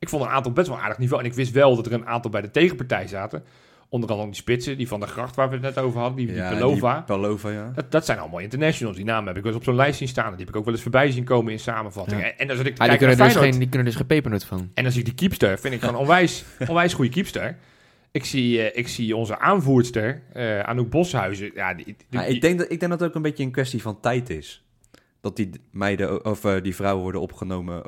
[0.00, 1.22] ik vond een aantal best wel aardig niveau.
[1.22, 3.42] En ik wist wel dat er een aantal bij de tegenpartij zaten.
[3.88, 6.26] Onder andere die spitsen, die van de gracht waar we het net over hadden, die,
[6.26, 6.94] die Ja, Pelova.
[6.94, 7.70] die Pelova, ja.
[7.74, 8.96] Dat, dat zijn allemaal internationals.
[8.96, 10.30] Die namen heb ik wel eens op zo'n lijst zien staan.
[10.30, 12.24] Die heb ik ook wel eens voorbij zien komen in samenvattingen.
[12.24, 12.30] Ja.
[12.30, 13.68] En, en dan zit ik te Ah, die, kijken naar kunnen er dus geen, die
[13.68, 14.70] kunnen dus geen pepernut van.
[14.74, 15.58] En dan zie ik die keepster.
[15.58, 17.56] Vind ik gewoon onwijs, onwijs goede keepster.
[18.10, 21.50] Ik zie, eh, ik zie onze aanvoerster, eh Anouk Boshuizen.
[21.54, 23.44] Ja, die, die- Ja, die- ik, denk dat, ik denk dat het ook een beetje
[23.44, 24.64] een kwestie van tijd is.
[25.20, 27.82] Dat die meiden, of eh, die vrouwen worden opgenomen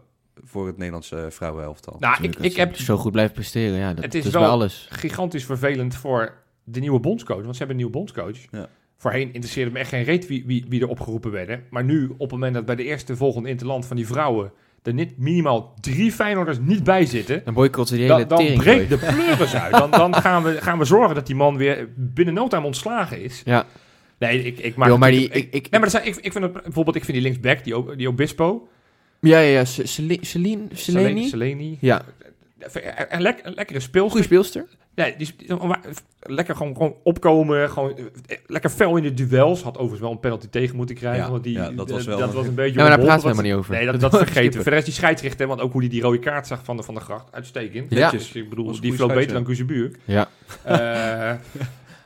[0.45, 1.97] voor het Nederlandse vrouwenelftal.
[2.01, 4.33] nou, ik, ik als heb zo goed blijven presteren, ja, dat, Het is dat is
[4.39, 4.87] wel- bij alles.
[4.91, 7.43] gigantisch vervelend voor de nieuwe bondscoach.
[7.43, 8.39] Want ze hebben een nieuwe bondscoach.
[8.51, 8.69] Ja.
[8.97, 11.63] Voorheen interesseerde me echt geen reet wie, wie, wie er opgeroepen werden.
[11.71, 14.53] Maar nu, op het moment dat bij de eerste volgende interland van die vrouwen...
[14.83, 17.43] er niet minimaal drie Feyenoorders niet bij zitten...
[17.45, 19.73] Dan boycotten die hele Dan, dan breekt de pleuris uit.
[19.73, 23.23] Dan, dan gaan, we, gaan we zorgen dat die man weer binnen no time ontslagen
[23.23, 23.43] is.
[23.45, 23.67] Ja.
[24.19, 26.17] Nee, ik, ik maak Joh, maar die- ik, ik- ik- nee, maar dat zijn, ik,
[26.17, 27.65] ik vind het, bijvoorbeeld, ik vind die linksback,
[27.97, 28.69] die Obispo.
[29.25, 29.65] Ja, ja, ja.
[29.65, 31.29] Ce- Celi- Celine, Seleni?
[31.29, 31.79] Seleni.
[31.81, 32.03] Ja,
[33.09, 34.11] Een, lek- een lekkere speelster.
[34.11, 34.65] goede speelster.
[34.95, 35.35] Nee, die,
[36.21, 37.71] lekker gewoon, gewoon opkomen.
[37.71, 39.63] Gewoon, eh, lekker fel in de duels.
[39.63, 41.25] Had overigens wel een penalty tegen moeten krijgen.
[41.25, 43.05] Ja, want die, ja, dat was eh, wel- dat was een beetje Ja, maar daar
[43.07, 43.75] praten we helemaal niet over.
[43.75, 44.63] Nee, dat, Dat vergeten we.
[44.63, 46.95] Verder is die scheidsrechter, want ook hoe die die rode kaart zag van de, van
[46.95, 47.91] de gracht, uitstekend.
[47.95, 48.11] Ja.
[48.11, 49.45] Dus ik bedoel, die floot beter dan.
[49.45, 49.91] Kuzebuur.
[50.05, 50.29] Ja.
[50.65, 51.33] Eh,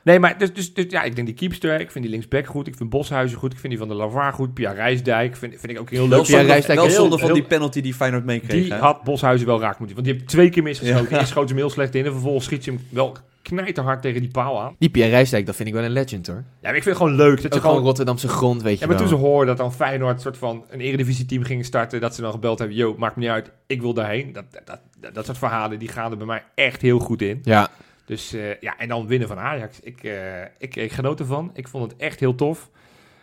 [0.06, 2.66] nee, maar dus, dus, dus ja, ik denk die keepster, ik vind die linksback goed,
[2.66, 5.72] ik vind Boshuizen goed, ik vind die van de Lavaar goed, Pia Rijsdijk vind, vind
[5.72, 6.10] ik ook heel leuk.
[6.10, 8.62] Wel Pia Rijsdijk wel zonde van die penalty die Feyenoord meekreeg.
[8.62, 8.78] Die hè?
[8.78, 11.18] had Boshuizen wel raak moeten, want die heeft twee keer misgeschoten.
[11.18, 14.20] Eerst schoot ze hem heel slecht in en vervolgens schiet ze hem wel knijterhard tegen
[14.20, 14.76] die paal aan.
[14.78, 16.36] Die Pierre Rijsdijk, dat vind ik wel een legend hoor.
[16.36, 17.82] Ja, maar ik vind het gewoon leuk dat ze gewoon.
[17.82, 20.64] Rotterdamse grond, weet je Ja, maar toen ze hoorden dat dan Feyenoord een soort van
[20.70, 23.80] een eredivisie-team ging starten, dat ze dan gebeld hebben, yo, maakt me niet uit, ik
[23.80, 24.32] wil daarheen.
[24.32, 27.40] Dat, dat, dat, dat soort verhalen, die gaan er bij mij echt heel goed in.
[27.42, 27.70] Ja,
[28.06, 29.80] Dus eh, ja, en dan winnen van Ajax.
[29.80, 31.50] Ik, eh, ik, ik genoot ervan.
[31.54, 32.70] Ik vond het echt heel tof.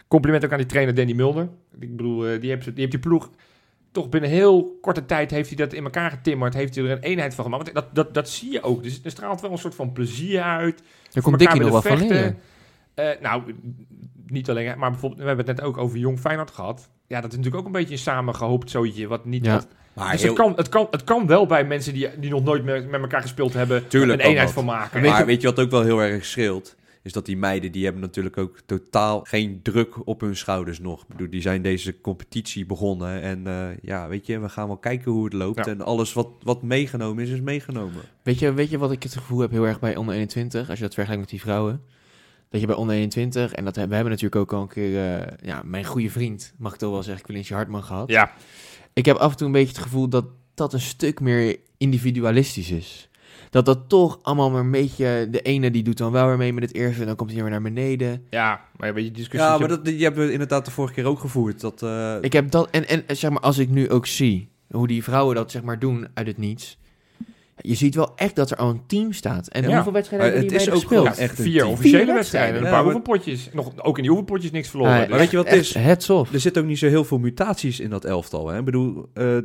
[0.07, 1.49] Compliment ook aan die trainer Danny Mulder.
[1.79, 3.29] Ik bedoel, eh, die, heeft, die heeft die ploeg
[3.91, 6.53] toch binnen heel korte tijd heeft hij dat in elkaar getimmerd.
[6.53, 7.63] Heeft hij er een eenheid van gemaakt.
[7.63, 8.83] Want dat, dat, dat zie je ook.
[8.83, 10.83] Dus er straalt wel een soort van plezier uit.
[11.11, 12.37] daar komt Dikkie nog wel van leren.
[13.21, 13.55] Nou,
[14.27, 16.89] niet alleen, maar bijvoorbeeld, we hebben het net ook over Jong Feyenoord gehad.
[17.07, 19.45] Ja, dat is natuurlijk ook een beetje een samengehoopt zootje, wat niet...
[19.45, 19.53] Ja.
[19.53, 22.29] wat- Maar dus heel- het, kan, het, kan, het kan wel bij mensen die, die
[22.29, 24.56] nog nooit met, met elkaar gespeeld hebben, Tuurlijk een eenheid dat.
[24.56, 25.01] van maken.
[25.01, 26.75] maar weet je wat ook wel heel erg scheelt?
[27.03, 31.01] Is dat die meiden, die hebben natuurlijk ook totaal geen druk op hun schouders nog.
[31.01, 33.21] Ik bedoel, die zijn deze competitie begonnen.
[33.21, 35.65] En eh, ja, weet je, we gaan wel kijken hoe het loopt.
[35.65, 35.71] Ja.
[35.71, 38.01] En alles wat, wat meegenomen is, is meegenomen.
[38.21, 40.77] Weet je, weet je wat ik het gevoel heb heel erg bij onder 21, als
[40.77, 41.82] je dat vergelijkt met die vrouwen?
[42.49, 45.19] Dat je bij onder 21, en dat hebben, we hebben natuurlijk ook al een keer,
[45.19, 48.10] eh, ja, mijn goede vriend, mag ik toch wel zeggen, Quintje Hartman gehad.
[48.10, 48.32] Ja,
[48.93, 52.71] Ik heb af en toe een beetje het gevoel dat dat een stuk meer individualistisch
[52.71, 53.10] is.
[53.49, 56.53] Dat dat toch allemaal maar een beetje, de ene die doet dan wel weer mee
[56.53, 58.26] met het eerste en dan komt hij weer naar beneden.
[58.30, 59.49] Ja, maar een beetje discussie.
[59.49, 61.61] Ja, maar dat, die hebben we inderdaad de vorige keer ook gevoerd.
[61.61, 64.88] Dat, eh, Ik heb dat, en, en zeg maar, als ik nu ook zie hoe
[64.88, 66.78] die vrouwen dat zeg maar doen uit het niets.
[67.58, 69.47] Je ziet wel echt dat er al een team staat.
[69.47, 69.74] En Ja.
[69.76, 71.16] hoeveel wedstrijden hebben die het is meiden ook gespeeld?
[71.16, 71.72] gewoon echt vier team.
[71.72, 73.49] officiële Vier wedstrijden, een paar Ja, maar- oefenpotjes.
[73.54, 74.93] Nog, ook in die oefenpotjes niks verloren.
[74.93, 75.76] Ah, Dus- Maar weet je wat het is?
[76.34, 78.47] Er zitten ook niet zo heel veel mutaties in dat elftal.
[78.47, 78.60] Hè?
[78.60, 79.38] Ik bedoel, eh,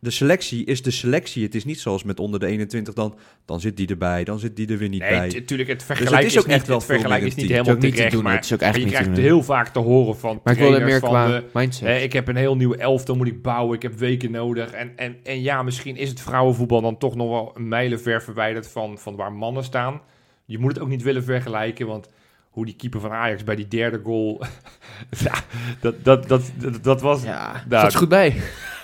[0.00, 1.44] de selectie is de selectie.
[1.44, 4.56] Het is niet zoals met onder de 21, dan, dan zit die erbij, dan zit
[4.56, 5.28] die er weer niet Nee, bij.
[5.28, 7.74] natuurlijk, het het vergelijk is is, ook niet, echt wel het vergelijk is niet helemaal
[7.74, 9.24] niet te terecht, doen, maar het is ook maar je krijgt doen.
[9.24, 11.88] heel vaak te horen van Maar ik wilde trainers meer van qua de, mindset.
[11.88, 13.76] Hè, ik heb een heel nieuw elftal, moet ik bouwen.
[13.76, 14.70] Ik heb weken nodig.
[14.70, 18.68] En, en, en ja, misschien is het vrouwenvoetbal dan toch nog wel een mijlenver verwijderd
[18.68, 20.00] van, van waar mannen staan.
[20.44, 22.08] Je moet het ook niet willen vergelijken, want
[22.50, 24.42] hoe die keeper van Ajax bij die derde goal...
[25.24, 25.32] ja,
[25.80, 27.22] dat, dat, dat, dat, dat was...
[27.22, 28.34] ja, Nou, is goed bij.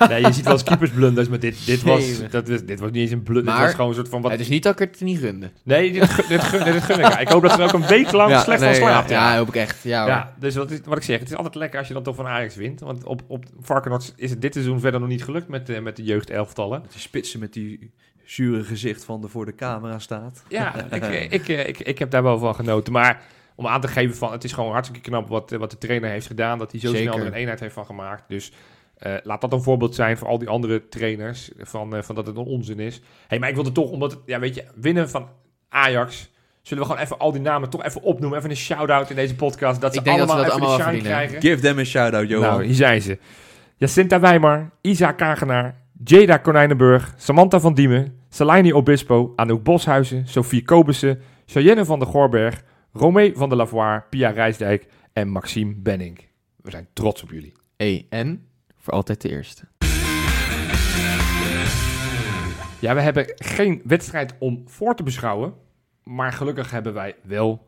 [0.09, 3.01] Nee, je ziet wel eens keepersblunders, maar dit, dit, was, dat, was, dit was niet
[3.03, 3.45] eens een blunder.
[3.45, 4.23] Dit Maar- was gewoon een soort van...
[4.23, 5.51] Wat, Het is niet dat ik het niet gunde.
[5.63, 8.39] Nee, dit, dit, gun, dit gun ik hoop dat ze er ook een week lang
[8.41, 9.11] slecht nee, van slaapt.
[9.11, 9.83] Ja, Ja, ja, hoop ik echt.
[9.83, 12.03] Ja, ja, dus wat, is- wat ik zeg, het is altijd lekker als je dan
[12.03, 12.81] toch van Ajax wint.
[12.81, 15.97] Want op, op Varkenoord is het dit seizoen verder nog niet gelukt met, de met
[15.97, 16.81] de jeugdelftallen.
[16.83, 17.91] Met die spitsen met die
[18.25, 20.43] zure gezicht van de voor de camera staat.
[20.49, 22.93] Ja, ik, ik, ik, ik, ik heb daar wel van genoten.
[22.93, 23.23] Maar
[23.57, 26.27] om aan te geven van, het is gewoon hartstikke knap wat, wat de trainer heeft
[26.27, 26.59] gedaan.
[26.59, 27.03] Dat hij zo Zeker.
[27.13, 28.25] snel er een eenheid heeft van gemaakt.
[28.29, 28.53] Dus
[28.97, 31.51] eh, laat dat een voorbeeld zijn voor al die andere trainers.
[31.59, 33.01] Van, eh, van dat het een onzin is.
[33.27, 35.29] hey, maar ik wilde toch, omdat, het- ja weet je, winnen van
[35.69, 36.35] Ajax...
[36.63, 38.39] Zullen we gewoon even al die namen toch even opnoemen?
[38.39, 39.81] Even een shout-out in deze podcast.
[39.81, 41.41] Dat ze Ik denk dat allemaal ze dat even allemaal de shine krijgen.
[41.41, 42.49] Give them a shout-out, Johan.
[42.49, 43.19] Nou, hier zijn ze.
[43.77, 51.21] Jacinta Wijmar, Isa Kagenaar, Jada Konijnenburg, Samantha van Diemen, Salaini Obispo, Anouk Boshuizen, Sophie Kobussen,
[51.47, 52.63] Cheyenne van der Gorberg,
[52.99, 56.19] Romee van der Lavoie, Pia Rijsdijk en Maxime Benning.
[56.57, 57.53] We zijn trots op jullie.
[57.77, 59.69] Hey, en voor altijd de eerste.
[62.81, 65.55] Ja, we hebben geen wedstrijd om voor te beschouwen,
[66.03, 67.67] maar gelukkig hebben wij wel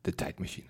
[0.00, 0.68] de tijdmachine.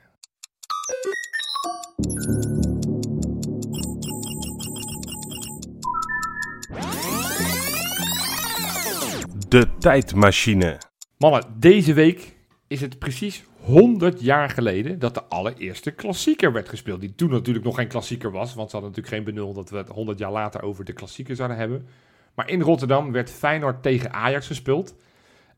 [9.49, 10.79] De tijdmachine.
[11.19, 12.37] Mannen, deze week
[12.67, 17.01] is het precies 100 jaar geleden dat de allereerste klassieker werd gespeeld.
[17.01, 19.77] Die toen natuurlijk nog geen klassieker was, want ze hadden natuurlijk geen benul dat we
[19.77, 21.87] het 100 jaar later over de klassieker zouden hebben.
[22.35, 24.95] Maar in Rotterdam werd Feyenoord tegen Ajax gespeeld.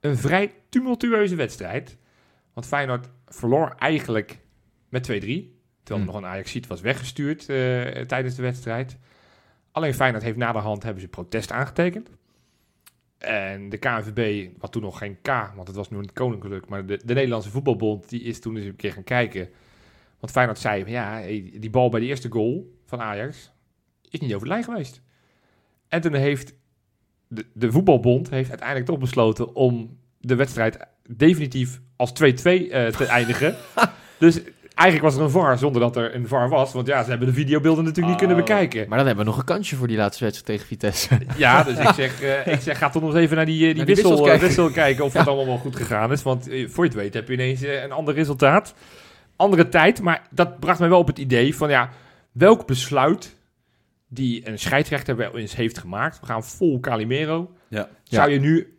[0.00, 1.96] Een vrij tumultueuze wedstrijd.
[2.53, 4.38] Want Feyenoord verloor eigenlijk
[4.88, 5.14] met 2-3.
[5.82, 7.57] Terwijl er nog een Ajax-ziet was weggestuurd eh,
[8.00, 8.98] tijdens de wedstrijd.
[9.72, 12.11] Alleen Feyenoord heeft na de hand hebben ze protest aangetekend.
[13.22, 16.86] En de KNVB, wat toen nog geen K, want het was nu een koninklijk, maar
[16.86, 19.48] de, de Nederlandse voetbalbond, die is toen eens een keer gaan kijken.
[20.20, 21.20] Want Feyenoord zei, ja,
[21.60, 23.52] die bal bij de eerste goal van Ajax
[24.10, 25.02] is niet over de lijn geweest.
[25.88, 26.54] En toen heeft
[27.28, 33.06] de, de voetbalbond heeft uiteindelijk toch besloten om de wedstrijd definitief als 2-2 eh, te
[33.08, 33.56] eindigen.
[34.18, 34.40] Dus
[34.82, 36.72] eigenlijk was er een VAR zonder dat er een VAR was.
[36.72, 38.42] Want ja, ze hebben de videobeelden natuurlijk niet kunnen Oh.
[38.44, 38.88] bekijken.
[38.88, 41.18] Maar dan hebben we nog een kansje voor die laatste wedstrijd tegen Vitesse.
[41.36, 43.66] Ja, dus ik zeg, eh, ik zeg ga toch nog eens even naar die, eh,
[43.66, 44.46] die, Naar die wissel, wissels eh, kijken.
[44.46, 46.22] wissel kijken of het allemaal wel goed gegaan is.
[46.22, 48.74] Want voor je het weet heb je ineens een ander resultaat.
[49.36, 51.88] Andere tijd, maar dat bracht mij wel op het idee van ja,
[52.32, 53.36] welk besluit
[54.08, 56.20] die een scheidsrechter wel eens heeft gemaakt.
[56.20, 57.50] We gaan vol Calimero.
[57.68, 57.88] Ja.
[58.02, 58.76] Zou je nu,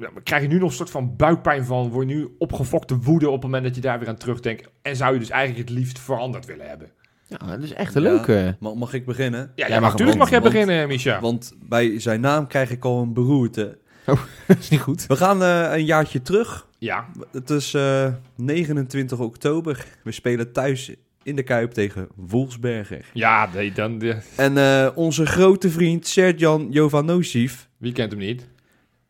[0.00, 3.26] ja, krijg je nu nog een soort van buikpijn van, word je nu opgefokte woede
[3.26, 4.68] op het moment dat je daar weer aan terugdenkt.
[4.82, 6.90] En zou je dus eigenlijk het liefst veranderd willen hebben.
[7.26, 8.08] Ja, dat is echt een Ja.
[8.10, 8.56] leuke.
[8.60, 9.40] Ma- Mag ik beginnen?
[9.54, 11.20] Ja, Ja, ja, mag- natuurlijk mag jij want- beginnen, Micha.
[11.20, 13.78] Want bij zijn naam krijg ik al een beroerte.
[14.46, 15.06] Dat is niet goed.
[15.06, 16.66] We gaan eh, een jaartje terug.
[16.78, 19.84] Ja, Het is eh, 29 oktober.
[20.04, 20.92] We spelen thuis
[21.22, 23.04] in de Kuip tegen Wolfsberger.
[23.12, 28.48] ja nee, dan, de, En eh, onze grote vriend Serjan Jovanovic wie kent hem niet?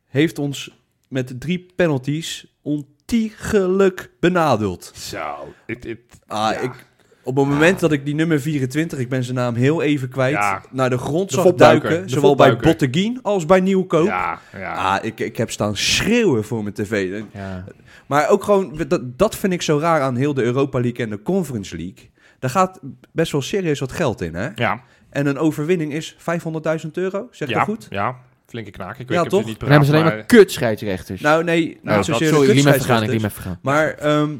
[0.09, 0.80] heeft ons
[1.11, 4.92] met drie penalties ontiegelijk benadeeld.
[4.94, 6.58] Zo, het, het, Ah, Ja.
[6.58, 6.86] ik,
[7.22, 10.32] op het moment dat ik die nummer 24, ik ben zijn naam heel even kwijt,
[10.32, 10.62] Ja.
[10.70, 12.56] naar de grond zag duiken, de zowel bij.
[12.56, 14.06] Botteguin als bij Nieuwkoop.
[14.06, 14.72] ja, ja.
[14.96, 17.22] Ah, ik, ik heb staan schreeuwen voor mijn tv.
[17.32, 17.64] Ja.
[18.06, 21.11] Maar ook gewoon, dat, dat vind ik zo raar aan heel de Europa League en
[21.11, 22.11] de Conference League.
[22.38, 22.80] Daar gaat
[23.12, 24.48] best wel serieus wat geld in, hè?
[24.54, 27.86] ja, En een overwinning is 500.000 euro, zeg dat goed?
[27.90, 28.16] ja,
[28.51, 28.98] flinke knaak.
[28.98, 29.40] Ik, Ja, weet, ik heb toch?
[29.42, 31.20] ze niet Dan hebben ze alleen paraat, maar kut scheidsrechters.
[31.20, 33.57] Nou, nee, Nou, dat- zozeer Sorry, ik liet me even gaan, ik liet me.
[33.62, 34.34] Maar ehm,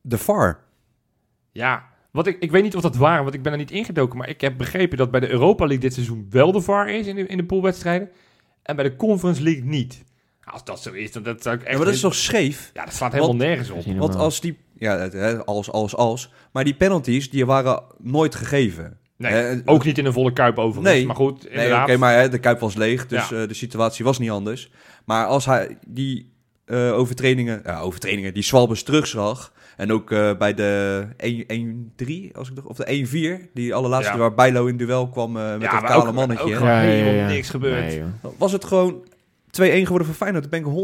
[0.00, 0.58] de VAR.
[1.52, 3.70] Ja, wat ik, ik weet niet of dat waar is, want ik ben er niet
[3.70, 4.18] ingedoken.
[4.18, 7.06] Maar ik heb begrepen dat bij de Europa League dit seizoen wel de VAR is
[7.06, 8.10] in de, in de poolwedstrijden.
[8.62, 10.04] En bij de Conference League niet.
[10.44, 11.70] Als dat zo is, dan dat zou ik echt...
[11.70, 12.70] Ja, maar dat is toch scheef?
[12.74, 13.84] Ja, dat slaat helemaal Want- nergens op.
[13.98, 14.58] Want als die...
[14.78, 15.06] Ja,
[15.44, 16.32] als, als, als.
[16.52, 18.98] Maar die penalties, die waren nooit gegeven.
[19.22, 20.94] Nee, Eh, ook niet in een volle kuip overigens.
[20.94, 21.06] Nee.
[21.06, 21.88] Maar goed, Nee, inderdaad.
[21.88, 23.42] oké, maar hè, de Kuip was leeg, dus Ja.
[23.42, 24.70] eh, de situatie was niet anders.
[25.04, 26.30] Maar als hij die
[26.64, 29.52] eh, overtredingen, ja, overtredingen, die Swalbes terugzag...
[29.76, 34.18] en ook eh, bij de 1-3, als ik nog- of de 1-4, die allerlaatste Ja.
[34.18, 36.44] waar Bijlo in duel kwam met ja, dat kale ook, mannetje...
[36.44, 37.26] ook gewoon Ja, ja, helemaal ja.
[37.28, 37.84] niks gebeurd.
[37.86, 38.02] Nee,
[38.38, 39.04] was het gewoon
[39.50, 40.50] 2-1 geworden voor Feyenoord.
[40.50, 40.76] Daar ben ik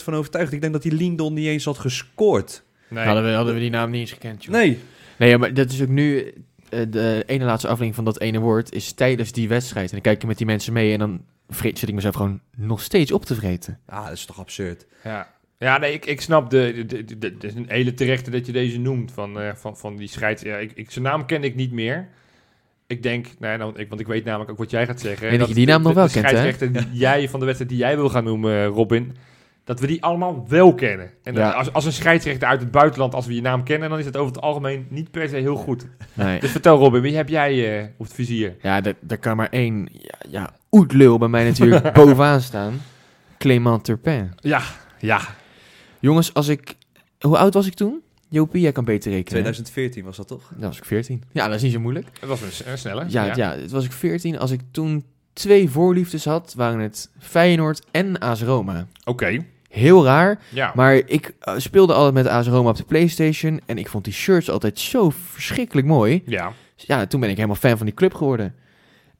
[0.00, 0.52] 100% van overtuigd.
[0.52, 2.62] Ik denk dat die Lindon niet eens had gescoord.
[2.88, 3.04] Nee.
[3.04, 4.54] Hadden, we, hadden we die naam niet eens gekend, joh.
[4.54, 4.78] Nee.
[5.18, 6.32] Nee, maar dat is ook nu...
[6.68, 9.86] eh, de ene laatste aflevering van dat ene woord is tijdens die wedstrijd.
[9.86, 12.40] En dan kijk je met die mensen mee en dan vreet, zit ik mezelf gewoon
[12.56, 13.78] nog steeds op te vreten.
[13.86, 14.86] Ah, dat is toch absurd.
[15.04, 18.30] Ja, ja nee, ik, ik snap de, de, de, de- Het is een hele terechte
[18.30, 19.12] dat je deze noemt.
[19.12, 20.42] Van, eh, van, van die scheids.
[20.42, 22.08] Ja, ik, ik, zijn naam ken ik niet meer.
[22.86, 25.30] Ik denk, nee, nou, ik, want ik weet namelijk ook wat jij gaat zeggen.
[25.30, 26.30] weet dat je die naam de- nog wel de kent, hè?
[26.30, 29.16] scheidsrechter die jij van de wedstrijd die jij wil gaan noemen, eh, Robin.
[29.66, 31.10] Dat we die allemaal wel kennen.
[31.22, 31.50] En Ja.
[31.50, 34.16] als, als een scheidsrechter uit het buitenland, als we je naam kennen, dan is het
[34.16, 35.86] over het algemeen niet per se heel goed.
[36.14, 36.40] Nee.
[36.40, 38.56] Dus vertel Robin, wie heb jij eh, op het vizier?
[38.62, 42.80] Ja, daar daar kan maar één ja, ja, oetlul bij mij natuurlijk bovenaan staan.
[43.38, 44.32] Clément Turpin.
[44.40, 44.62] Ja,
[44.98, 45.20] ja.
[46.00, 46.74] Jongens, als ik...
[47.20, 48.00] Hoe oud was ik toen?
[48.28, 49.44] Jopie, jij kan beter rekenen.
[49.44, 49.50] hè?
[49.52, 50.50] 2014 was dat toch?
[50.56, 51.22] Dan was ik 14.
[51.32, 52.06] Ja, dat is niet zo moeilijk.
[52.20, 53.04] Het was een, s- een snelle.
[53.08, 53.56] Ja, ja.
[53.56, 54.38] het was ik 14.
[54.38, 58.86] Als ik toen twee voorliefdes had, waren het Feyenoord en AS Roma.
[59.04, 59.44] Oké.
[59.76, 60.72] Heel raar, Ja.
[60.74, 64.12] maar ik eh, speelde altijd met AS Roma op de Playstation en ik vond die
[64.12, 66.22] shirts altijd zo verschrikkelijk mooi.
[66.26, 66.52] ja.
[66.78, 68.54] Ja, toen ben ik helemaal fan van die club geworden.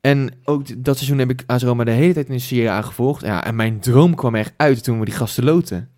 [0.01, 2.83] En ook dat seizoen heb ik AS Roma de hele tijd in de Serie A
[2.83, 3.23] gevolgd.
[3.25, 5.89] Ja, en mijn droom kwam echt uit toen we die gasten loten.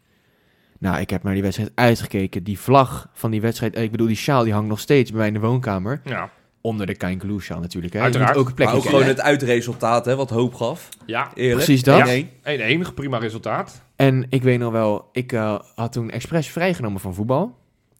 [0.78, 2.42] Nou, ik heb naar die wedstrijd uitgekeken.
[2.42, 5.28] Die vlag van die wedstrijd, ik bedoel die sjaal, die hangt nog steeds bij mij
[5.28, 6.00] in de woonkamer.
[6.04, 6.30] Ja.
[6.60, 7.92] Onder de Kainkeloe sjaal natuurlijk.
[7.92, 8.00] Hè.
[8.00, 8.36] Uiteraard.
[8.36, 8.98] Ook een plekje Maar ook kiezen.
[9.00, 10.88] gewoon het uitresultaat, hè, wat hoop gaf.
[11.06, 11.30] Ja.
[11.34, 11.56] Eerlijk.
[11.56, 12.08] Precies dat.
[12.08, 12.26] 1-1.
[12.90, 13.82] 1-1, prima resultaat.
[13.96, 17.56] En ik weet nog wel, ik eh, had toen expres vrijgenomen van voetbal.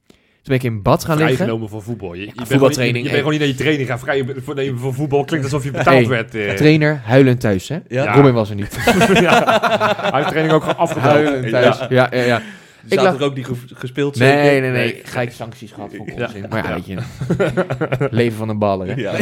[0.06, 1.34] Toen ben ik in bad gaan liggen.
[1.36, 2.14] Vrijgenomen voor voetbal.
[2.14, 4.42] Je, je, bent voetbaltraining, gewoon niet- je, bent gewoon niet naar je training gaan vrij
[4.44, 5.24] voor, nemen voor voetbal.
[5.24, 6.34] Klinkt alsof je betaald Hey, werd.
[6.34, 6.52] eh.
[6.54, 7.74] Trainer, huilend thuis, hè?
[7.88, 8.02] Ja.
[8.02, 8.14] Ja.
[8.14, 8.78] Robin was er niet.
[9.20, 9.60] ja.
[10.00, 10.88] Hij heeft training ook gewoon.
[10.98, 11.78] Huilend thuis.
[11.88, 12.42] Ja, ja, ja.
[12.88, 14.44] Ik lag- er ook niet ge- gespeeld Nee, zeker?
[14.44, 14.70] nee, nee.
[14.70, 15.00] Nee.
[15.04, 16.24] Gelijk sancties gehad voor Ja.
[16.26, 16.46] onzin.
[16.48, 16.96] Maar ja, weet je.
[18.16, 18.94] Leven van een baller, hè?
[18.94, 19.12] Ja.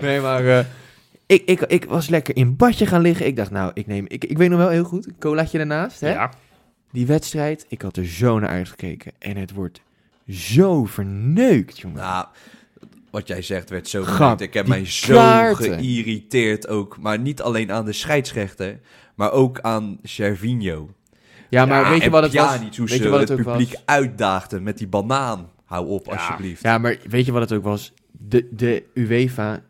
[0.00, 0.46] Nee, maar...
[0.46, 0.64] eh,
[1.26, 3.26] ik, ik, ik was lekker in badje gaan liggen.
[3.26, 4.04] Ik dacht, nou, ik neem...
[4.08, 5.06] Ik, ik weet nog wel heel goed.
[5.06, 6.12] Een colaatje ernaast, hè?
[6.12, 6.30] Ja.
[6.92, 9.12] Die wedstrijd, ik had er zo naar uitgekeken.
[9.18, 9.80] En het wordt
[10.30, 11.98] zo verneukt, jongen.
[11.98, 12.26] Nou,
[13.10, 14.40] wat jij zegt werd zo genoemd.
[14.40, 16.96] Ik heb mij zo geïrriteerd ook.
[17.00, 18.78] Maar niet alleen aan de scheidsrechter,
[19.16, 20.90] maar ook aan Cervinho.
[21.48, 22.58] ja, maar Ja, weet je wat het was?
[22.58, 23.82] Weet ze je wat het, het ook publiek was?
[23.86, 25.50] uitdaagden met die banaan.
[25.64, 26.12] Hou op, Ja.
[26.12, 26.62] alsjeblieft.
[26.62, 27.92] Ja, maar weet je wat het ook was?
[28.12, 29.60] De, de UEFA,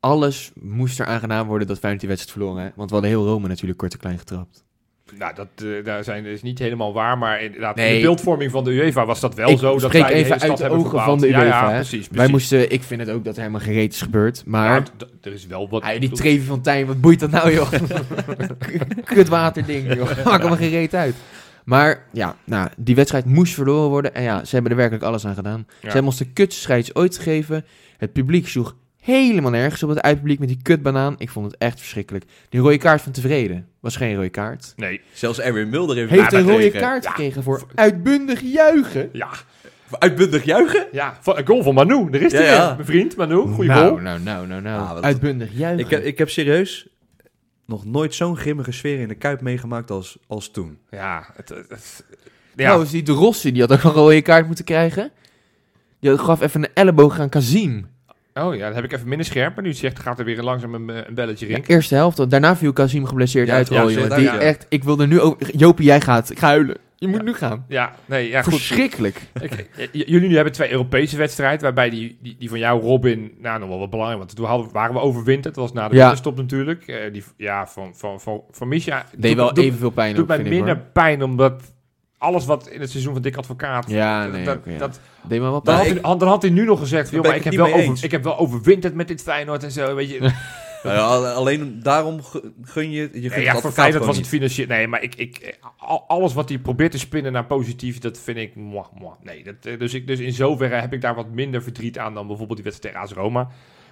[0.00, 2.62] alles moest er aan gedaan worden dat Feyenoord die wedstrijd verloren.
[2.64, 2.70] Hè?
[2.76, 4.64] Want we hadden heel Rome natuurlijk kort en klein getrapt.
[5.18, 7.18] Nou, dat eh, daar zijn, is niet helemaal waar.
[7.18, 9.78] Maar inderdaad, in de beeldvorming van de UEFA was dat wel Ik zo.
[9.78, 11.88] Dat spreek wij de hele stad uit de hebben ogen van de UEFA, Ja, precies,
[11.88, 12.08] precies.
[12.10, 14.42] Wij moesten, ik vind het ook dat er helemaal geen reet is gebeurd.
[14.46, 15.82] Maar Ja, er is wel wat...
[15.82, 17.72] ah, die Trevi van Tijn, wat boeit dat nou joh?
[19.04, 21.14] Kutwaterding joh, maakt hem geen reet uit.
[21.64, 24.14] Maar ja, nou, die wedstrijd moest verloren worden.
[24.14, 25.66] En ja, ze hebben er werkelijk alles aan gedaan.
[25.80, 27.64] Ze hebben ons de kutste scheids ooit gegeven.
[27.96, 31.14] Het publiek sloeg helemaal nergens op het uitpubliek met die kutbanaan.
[31.18, 32.24] Ik vond het echt verschrikkelijk.
[32.48, 34.72] Die rode kaart van tevreden was geen rode kaart.
[34.76, 39.08] Nee, Zelfs Erwin Mulder heeft, Heeft een rode kaart gekregen voor uitbundig juichen.
[39.12, 39.28] ja.
[39.98, 40.86] Uitbundig juichen?
[40.92, 42.08] Ja, van- een goal van Manu.
[42.10, 42.74] Er is hij ja.
[42.74, 44.00] Mijn vriend Manu, goeie nou, goal.
[44.00, 44.80] nou, nou, nou, nou.
[44.80, 45.84] Ah, uitbundig juichen.
[45.84, 46.88] Ik heb, ik heb serieus
[47.66, 50.78] nog nooit zo'n grimmige sfeer in de Kuip meegemaakt als, als toen.
[50.90, 52.04] Ja, het, het, het-
[52.56, 52.64] ja.
[52.64, 55.10] Trouwens, die De Rossi, die had ook een rode kaart moeten krijgen.
[56.00, 57.86] Die had- gaf even een elleboog aan Kazim.
[58.34, 59.54] Oh ja, dat heb ik even minder scherp.
[59.54, 61.74] Maar nu zegt, gaat er weer langzaam een, een belletje Ja, rinken.
[61.74, 62.30] eerste helft.
[62.30, 63.68] Daarna viel Kazim geblesseerd Ja, uit.
[63.68, 64.38] ja, oh, jongen, die ja.
[64.38, 65.38] echt, ik wil er nu ook...
[65.56, 66.30] Jopie, jij gaat.
[66.30, 66.76] Ik ga huilen.
[66.96, 67.64] Je moet nu gaan.
[67.68, 68.52] Ja, nee, ja, goed.
[68.52, 69.20] Verschrikkelijk.
[69.40, 73.58] Ik- jullie nu hebben twee Europese wedstrijden, waarbij die, die, die van jou, Robin, nou,
[73.60, 76.00] nog wel wat belangrijk, want toen hadden, waren we overwinterd, dat was na de Ja.
[76.00, 76.86] winterstop natuurlijk.
[76.86, 80.20] Eh, die, ja, van, van, van, van Misha Deed doet- wel doet, evenveel pijn doet
[80.22, 80.84] ook, mij vind ik, minder hoor.
[80.92, 81.62] pijn, omdat
[82.20, 84.78] alles wat in het seizoen van Dick Advocaat, Ja, nee, dat, oké, ja.
[84.78, 87.36] dat, Deed me wel dan, had hij, dan had hij nu nog gezegd, joh, maar
[87.36, 88.02] ik heb, wel over, eens.
[88.02, 90.30] ik heb wel overwinterd met dit Feyenoord en zo, weet je.
[90.82, 92.20] Nou ja, alleen daarom
[92.62, 93.10] gun je...
[93.12, 94.66] je Ja, voor Feyenoord was het financieel...
[94.66, 98.38] Nee, maar ik, ik, al- alles wat hij probeert te spinnen naar positief, dat vind
[98.38, 98.54] ik...
[98.56, 99.12] Mwah, mwah.
[99.22, 102.14] Nee, dat, eh, dus, ik, dus in zoverre heb ik daar wat minder verdriet aan
[102.14, 103.48] dan bijvoorbeeld die wedstrijd tegen AS Roma.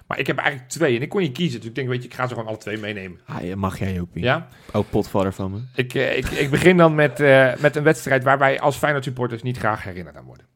[0.09, 1.61] Maar ik heb eigenlijk twee en ik kon niet kiezen.
[1.61, 3.21] Dus ik denk, weet je, ik ga ze gewoon alle twee meenemen.
[3.27, 4.23] Ah, mag jij, Jopie?
[4.23, 4.49] Ja?
[4.73, 5.61] Oh, potvader van me.
[5.75, 9.05] Ik, eh, ik, ik begin dan met, eh, met een wedstrijd waar wij als Feyenoord
[9.05, 10.47] supporters niet graag herinnerd aan worden.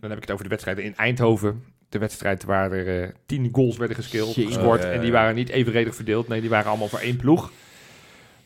[0.00, 1.64] Dan heb ik het over de wedstrijden in Eindhoven.
[1.88, 4.54] De wedstrijd waar er eh, tien goals werden geskeeld, Jezus.
[4.54, 4.84] gescoord.
[4.84, 6.28] En die waren niet evenredig verdeeld.
[6.28, 7.52] Nee, die waren allemaal voor één ploeg.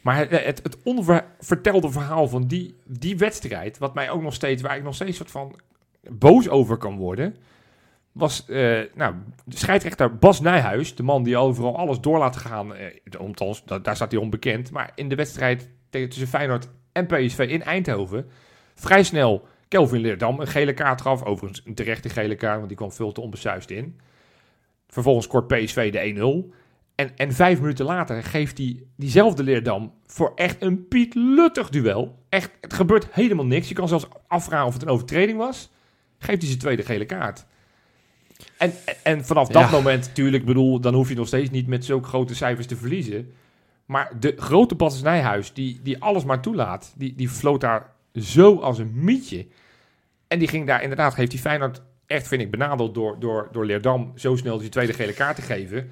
[0.00, 4.62] Maar het, het, het onvertelde verhaal van die, die wedstrijd, wat mij ook nog steeds,
[4.62, 5.60] waar ik nog steeds wat van
[6.10, 7.36] boos over kan worden,
[8.12, 12.72] was eh, nou, de scheidsrechter Bas Nijhuis, de man die overal alles door laat gaan.
[13.64, 14.70] Da- daar staat hij onbekend.
[14.70, 18.26] Maar in de wedstrijd tussen Feyenoord en PSV in Eindhoven,
[18.74, 21.22] vrij snel Kelvin Leerdam een gele kaart gaf.
[21.24, 24.00] Overigens een terechte gele kaart, want die kwam veel te onbesuisd in.
[24.88, 26.54] Vervolgens scoort PSV de 1-0.
[26.94, 32.18] En, en vijf minuten later geeft hij diezelfde Leerdam voor echt een Piet Luttig duel.
[32.28, 33.68] Echt, het gebeurt helemaal niks.
[33.68, 35.70] Je kan zelfs afvragen of het een overtreding was.
[36.18, 37.46] Geeft hij zijn tweede gele kaart.
[38.60, 39.70] En, en vanaf dat Ja.
[39.70, 43.32] moment, natuurlijk, bedoel, dan hoef je nog steeds niet met zulke grote cijfers te verliezen.
[43.86, 48.58] Maar de grote Patters Nijhuis, die, die alles maar toelaat, die, die floot daar zo
[48.58, 49.46] als een mietje.
[50.28, 53.64] En die ging daar inderdaad, heeft die Feyenoord echt, vind ik, benadeld door, door, door
[53.66, 55.90] Leerdam zo snel die tweede gele kaart te geven.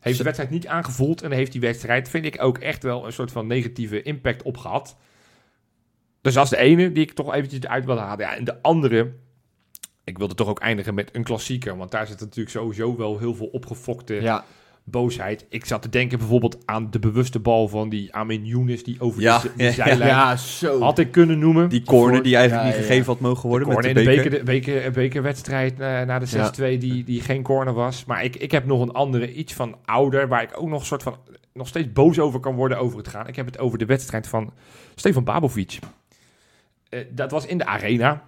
[0.00, 3.12] Heeft de wedstrijd niet aangevoeld en heeft die wedstrijd, vind ik, ook echt wel een
[3.12, 4.96] soort van negatieve impact op gehad.
[6.20, 8.26] Dus dat is de ene die ik toch eventjes uit wil halen.
[8.26, 9.12] Ja, en de andere,
[10.04, 11.76] ik wilde toch ook eindigen met een klassieker.
[11.76, 14.44] Want daar zit natuurlijk sowieso wel heel veel opgefokte Ja,
[14.84, 15.46] boosheid.
[15.48, 19.22] Ik zat te denken bijvoorbeeld aan de bewuste bal van die Amin Younes die over
[19.22, 20.80] Ja, de, de zijlijn ja zo.
[20.80, 21.68] had ik kunnen noemen.
[21.68, 24.10] Die corner die eigenlijk Ja, niet ja, gegeven had mogen worden Corner met in de
[24.10, 24.44] de beker.
[24.44, 28.04] beker, beker, bekerwedstrijd eh, na de 6-2 die, die geen corner was.
[28.04, 30.86] Maar ik, ik heb nog een andere, iets van ouder, waar ik ook nog een
[30.86, 31.16] soort van
[31.52, 33.26] nog steeds boos over kan worden over het gaan.
[33.28, 34.52] Ik heb het over de wedstrijd van
[34.94, 35.78] Stefan Babovic.
[36.88, 38.22] Eh, dat was in de arena.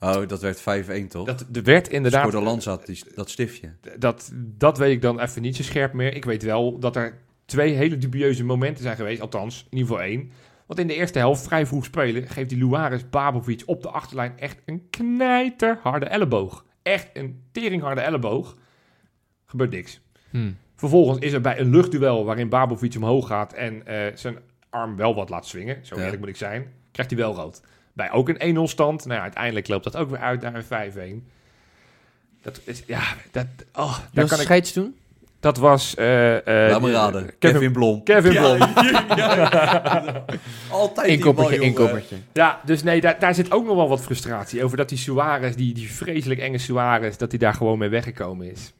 [0.00, 0.62] Oh, dat werd 5-1
[1.08, 1.26] toch?
[1.26, 3.72] Dat er werd inderdaad Scoorde Lanza, die, dat stiftje.
[3.98, 6.14] dat, dat weet ik dan even niet zo scherp meer.
[6.14, 9.20] Ik weet wel dat er twee hele dubieuze momenten zijn geweest.
[9.20, 10.30] Althans, in ieder geval één.
[10.66, 14.38] Want in de eerste helft, vrij vroeg spelen, geeft die Luaris Babovic op de achterlijn
[14.38, 16.64] echt een knijterharde elleboog.
[16.82, 18.56] Echt een teringharde elleboog.
[19.46, 20.00] Gebeurt niks.
[20.30, 20.50] Hm.
[20.74, 24.36] Vervolgens is er bij een luchtduel waarin Babovic omhoog gaat en eh, zijn
[24.70, 25.86] arm wel wat laat swingen.
[25.86, 26.02] Zo Ja.
[26.02, 26.72] eerlijk moet ik zijn.
[26.92, 27.60] Krijgt hij wel rood.
[27.98, 29.04] Bij ook een 1-0 stand.
[29.04, 31.24] Nou ja, uiteindelijk loopt dat ook weer uit naar een 5-1.
[32.42, 34.96] Dat is, ja, dat, oh, daar was kan ik, scheids toen?
[35.40, 35.94] dat was...
[35.94, 37.22] eh eh, Laat me de- raden.
[37.38, 38.02] Kevin, Kevin Blom.
[38.02, 38.58] Kevin Blom.
[40.70, 42.16] Altijd Inkoppertje, inkoppertje.
[42.32, 44.76] Ja, dus nee, daar, daar zit ook nog wel wat frustratie over.
[44.76, 48.72] Dat die Suarez, die, die vreselijk enge Suarez, dat hij daar gewoon mee weggekomen is.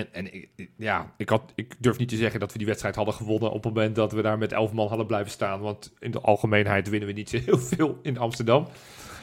[0.00, 2.94] En, en ik- ja, ik, had, ik durf niet te zeggen dat we die wedstrijd
[2.94, 5.60] hadden gewonnen op het moment dat we daar met elf man hadden blijven staan.
[5.60, 8.66] Want in de algemeenheid winnen we niet zo heel veel in Amsterdam.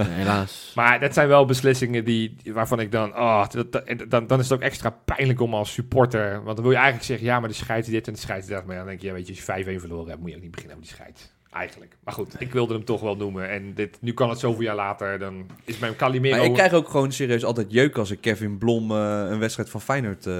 [0.01, 0.71] Helaas.
[0.75, 4.39] Maar dat zijn wel beslissingen die, waarvan ik dan, oh, dat, dat- en dan, dan
[4.39, 6.34] is het ook extra pijnlijk om als supporter.
[6.43, 8.65] Want dan wil je eigenlijk zeggen, ja, maar de scheids dit en de scheids dat.
[8.65, 10.41] Maar dan denk je, ja, weet je, als je 5-1 verloren hebt, moet je ook
[10.41, 11.36] niet beginnen over die scheids.
[11.58, 11.97] Eigenlijk.
[12.03, 13.49] Maar goed, ik wilde hem toch wel noemen.
[13.49, 16.38] En dit, nu kan het zoveel jaar later, dan is mijn Calimero...
[16.38, 19.70] Maar ik krijg ook gewoon serieus altijd jeuk als ik Kevin Blom eh, een wedstrijd
[19.70, 20.34] van Feyenoord eh,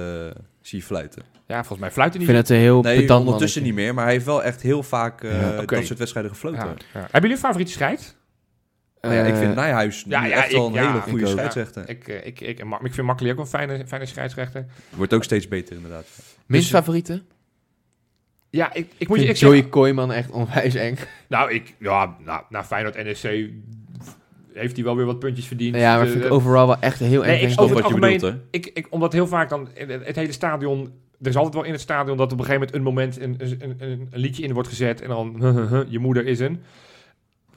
[0.60, 1.22] zie fluiten.
[1.46, 2.36] Ja, volgens mij fluit hij Ik niet.
[2.36, 3.82] vind het een heel Nee, pedant ondertussen mannetje.
[3.82, 6.58] niet meer, maar hij heeft wel echt heel vaak eh, Ja, dat soort wedstrijden gefloten.
[6.58, 6.74] Ja.
[6.92, 8.16] Hebben jullie een favoriete scheids?
[9.00, 11.88] Nou ja, ik vind Nijhuis ja, nu ja, echt wel een ja, hele goede scheidsrechter.
[11.88, 14.66] Ik, ik, ik, ik vind Makkeli ook wel een fijne, fijne scheidsrechter.
[14.90, 16.06] Wordt ook steeds beter inderdaad.
[16.46, 17.22] Minst Dus- favoriete?
[18.50, 19.22] Ja, ik, ik moet je...
[19.22, 20.96] Ik vind zeg, Joey Kooijman echt onwijs eng.
[21.28, 23.50] nou, ik, ja, nou, na Feyenoord NEC
[24.52, 25.76] heeft hij wel weer wat puntjes verdiend.
[25.76, 27.50] Ja, maar Eh, vind ik eh, overal wel echt heel Nee, eng.
[27.50, 30.92] ik over wat je bedoelt, ik, ik, omdat heel vaak dan het, het hele stadion,
[31.20, 33.36] er is altijd wel in het stadion dat op een gegeven moment een moment een,
[33.38, 35.36] een, een, een liedje in wordt gezet en dan
[35.88, 36.62] je moeder is een.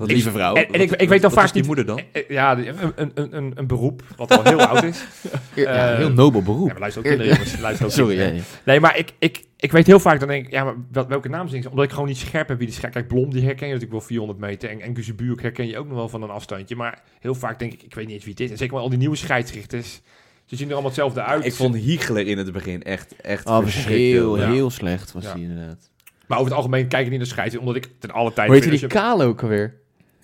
[0.07, 0.55] Lieve vrouw.
[0.55, 2.01] en- en ik- Wat- ik weet dan wat vaak is die niet- moeder dan?
[2.11, 5.03] Eh, Ja, een, een, een, een, beroep wat al heel oud is.
[5.55, 6.65] Ja, eh, heel nobel beroep.
[6.67, 7.59] Ja, maar luister ook kinderen, jongens.
[7.59, 8.35] Luister ook Sorry, kinderen.
[8.35, 8.61] ja, ja.
[8.65, 11.29] Nee, maar ik, ik, ik weet heel vaak, dan denk ik, ja, maar wel- welke
[11.29, 11.69] naam zingen ze?
[11.69, 12.95] Omdat ik gewoon niet scherp heb wie die scheidt.
[12.95, 14.69] Kijk, Blom, die herken je natuurlijk wel 400 meter.
[14.69, 16.75] En, en Guzebuurk herken je ook nog wel van een afstandje.
[16.75, 18.51] Maar heel vaak denk ik, ik weet niet eens wie het is.
[18.51, 20.01] En zeker met al die nieuwe scheidsrichters.
[20.45, 21.45] Ze zien er allemaal hetzelfde uit.
[21.45, 24.51] Ik vond Hiegler in het begin echt, echt Oh, heel, Ja.
[24.51, 25.31] heel slecht was Ja.
[25.31, 25.89] hij inderdaad.
[26.27, 28.31] Maar over het algemeen kijk ik niet naar scheidsrechters, omdat ik ten alle.
[28.35, 29.73] Hoe heet vind die je- kale ook alweer?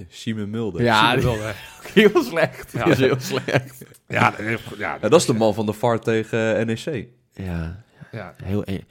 [0.09, 0.83] Simon Mulder.
[0.83, 1.51] Ja, hè.
[1.93, 2.71] heel slecht.
[2.71, 2.85] Ja.
[2.85, 3.83] Is heel slecht.
[4.07, 7.07] Ja, dat is- ja, Ja, dat is de man van de VAR tegen NEC.
[7.33, 8.33] Ja, Ja.
[8.43, 8.83] heel eng.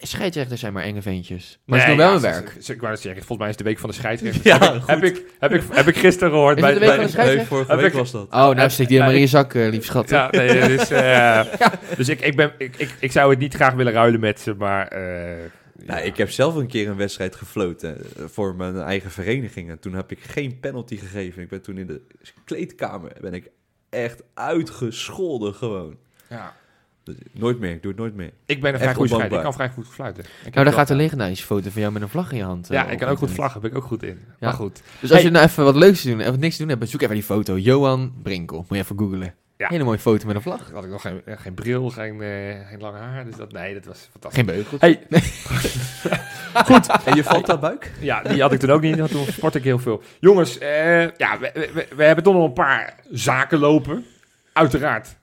[0.00, 1.58] Scheidsrechters zijn maar enge ventjes.
[1.64, 2.56] Maar ze Nee, doen wel ja, ze- werk.
[2.60, 4.46] ze- Ik wou zeggen, volgens mij is het de week van de scheidsrechter.
[4.52, 6.56] Ja, heb, ik, heb, ik, heb, ik, heb ik gisteren gehoord.
[6.56, 7.36] Is bij, het de week bij- van de scheidsrechter?
[7.36, 8.24] Nee, vorige Heb week ik- was dat.
[8.24, 10.08] Oh, nou steek die maar in je zak, eh, lief schat.
[10.10, 11.40] Ja, nee, dus, eh,
[11.96, 14.54] dus ik, ik, ben, ik, ik, ik zou het niet graag willen ruilen met ze,
[14.54, 14.88] maar...
[14.88, 15.34] eh,
[15.78, 16.04] Nou, ja.
[16.04, 19.70] ik heb zelf een keer een wedstrijd gefloten eh, voor mijn eigen vereniging.
[19.70, 21.42] En toen heb ik geen penalty gegeven.
[21.42, 22.00] Ik ben toen in de
[22.44, 23.50] kleedkamer ben ik
[23.90, 25.96] echt uitgescholden gewoon.
[26.28, 26.54] Ja.
[27.02, 28.32] Dus nooit meer, ik doe het nooit meer.
[28.46, 29.36] Ik ben een vrij goed scheider.
[29.38, 30.24] Ik kan vrij goed fluiten.
[30.44, 32.70] Ik Nou, daar gaat een legendarische foto van jou met een vlag in je hand.
[32.70, 33.60] eh, Ja, op ik kan ook goed vlaggen.
[33.60, 34.18] Ben ik ook goed in.
[34.28, 34.34] Ja.
[34.38, 34.82] Maar goed.
[35.00, 35.22] Dus als Hey.
[35.22, 37.24] je nou even wat leuks te doen, even niks te doen hebt, zoek even die
[37.24, 37.58] foto.
[37.58, 38.56] Johan Brinkel.
[38.58, 39.34] Moet je even googlen.
[39.64, 39.70] Ja.
[39.70, 40.70] Hele mooie foto met een vlag.
[40.72, 43.24] Had ik nog geen, geen bril, geen, eh, geen lang haar.
[43.24, 44.44] Dus dat, nee, dat was fantastisch.
[44.44, 44.78] Geen beugel.
[44.80, 45.00] Hey,
[47.04, 47.92] En je valt buik?
[48.00, 48.98] ja, die had ik toen ook niet.
[48.98, 50.02] want Toen sport ik heel veel.
[50.20, 54.04] Jongens, eh, ja, we, we, we hebben toch nog een paar zaken lopen.
[54.52, 55.16] Uiteraard.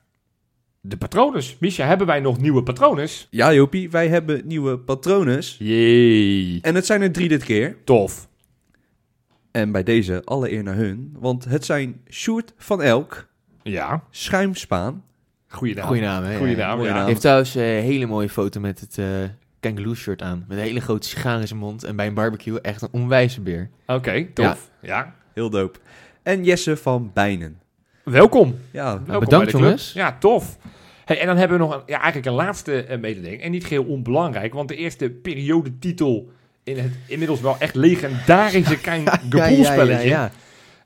[0.81, 1.43] De patronen.
[1.59, 3.07] Misha, hebben wij nog nieuwe patronen?
[3.29, 5.39] Ja, Jopie, wij hebben nieuwe patronen.
[5.57, 6.59] Jee.
[6.61, 7.75] En het zijn er drie dit keer.
[7.83, 8.29] Tof.
[9.51, 11.15] En bij deze alle eer naar hun.
[11.19, 13.27] Want het zijn Sjoerd van Elk,
[13.63, 15.03] Ja, Schuimspaan.
[15.47, 15.85] goeie naam.
[15.85, 16.37] Goeie naam, hè?
[16.37, 16.67] Goeie Ja.
[16.67, 16.93] naam, Mooie ja.
[16.93, 16.99] naam.
[17.01, 19.05] Hij heeft trouwens eh, een hele mooie foto met het eh
[19.59, 20.45] kangaloo shirt aan.
[20.47, 21.83] Met een hele grote sigaar in zijn mond.
[21.83, 23.69] En bij een barbecue echt een onwijze beer.
[23.87, 24.69] Oké, tof.
[24.81, 25.15] Ja.
[25.33, 25.79] Heel dope.
[26.23, 27.59] En Jesse van Bijnen.
[28.03, 28.55] Welkom.
[28.71, 29.61] Ja, Welkom bedankt, bij de club.
[29.61, 29.93] jongens.
[29.93, 30.57] Ja, tof.
[31.05, 33.41] Hey, en dan hebben we nog een, ja, eigenlijk een laatste eh, mededeling.
[33.41, 36.31] En niet geheel onbelangrijk, want de eerste periodetitel
[36.63, 40.31] in het inmiddels wel echt legendarische ja, ja.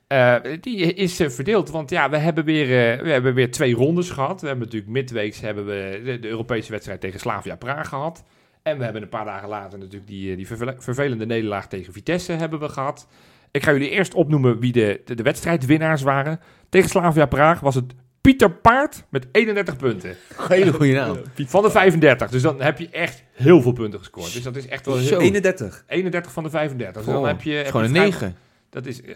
[0.07, 3.73] Eh, die is eh, verdeeld, want ja, we hebben, weer, eh, we hebben weer twee
[3.75, 4.41] rondes gehad.
[4.41, 8.23] We hebben natuurlijk midweeks hebben we de, de Europese wedstrijd tegen Slavia Praag gehad.
[8.63, 12.31] En we hebben een paar dagen later natuurlijk die, die vervel- vervelende nederlaag tegen Vitesse
[12.31, 13.07] hebben we gehad.
[13.51, 16.39] Ik ga jullie eerst opnoemen wie de, de, de wedstrijdwinnaars waren.
[16.69, 20.15] Tegen Slavia Praag was het Pieter Paard met 31 punten.
[20.47, 21.17] Hele goede naam.
[21.45, 22.29] Van de 35.
[22.29, 24.33] Dus dan heb je echt heel veel punten gescoord.
[24.33, 25.19] Dus dat is echt wel heel, Zo.
[25.19, 25.83] 31.
[25.87, 27.03] 31 van de 35.
[27.03, 28.35] Dus dan heb je, heb Gewoon je een vrij- 9.
[28.75, 29.15] Dat is, eh,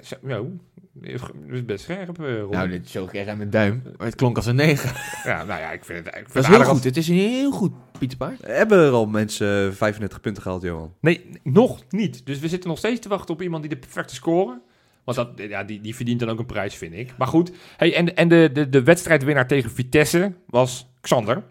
[1.50, 2.20] is best scherp.
[2.22, 2.50] eh, Ron.
[2.50, 3.82] Nou, dit zo ik echt aan mijn duim.
[3.98, 4.92] Maar het klonk als een 9.
[5.24, 6.84] Ja, nou ja, ik vind het, Dat het is heel goed.
[6.84, 8.46] Het is een heel goed Pieter Paard.
[8.46, 10.94] Hebben er al mensen eh, 35 punten gehaald, Johan?
[11.02, 12.26] Nee, nog niet.
[12.26, 14.62] Dus we zitten nog steeds te wachten op iemand die de perfecte score.
[15.04, 17.14] Want dat, ja, die, die verdient dan ook een prijs, vind ik.
[17.18, 21.36] Maar goed, hey, en, en de, de, de wedstrijdwinnaar tegen Vitesse was Xander.
[21.36, 21.44] Nou,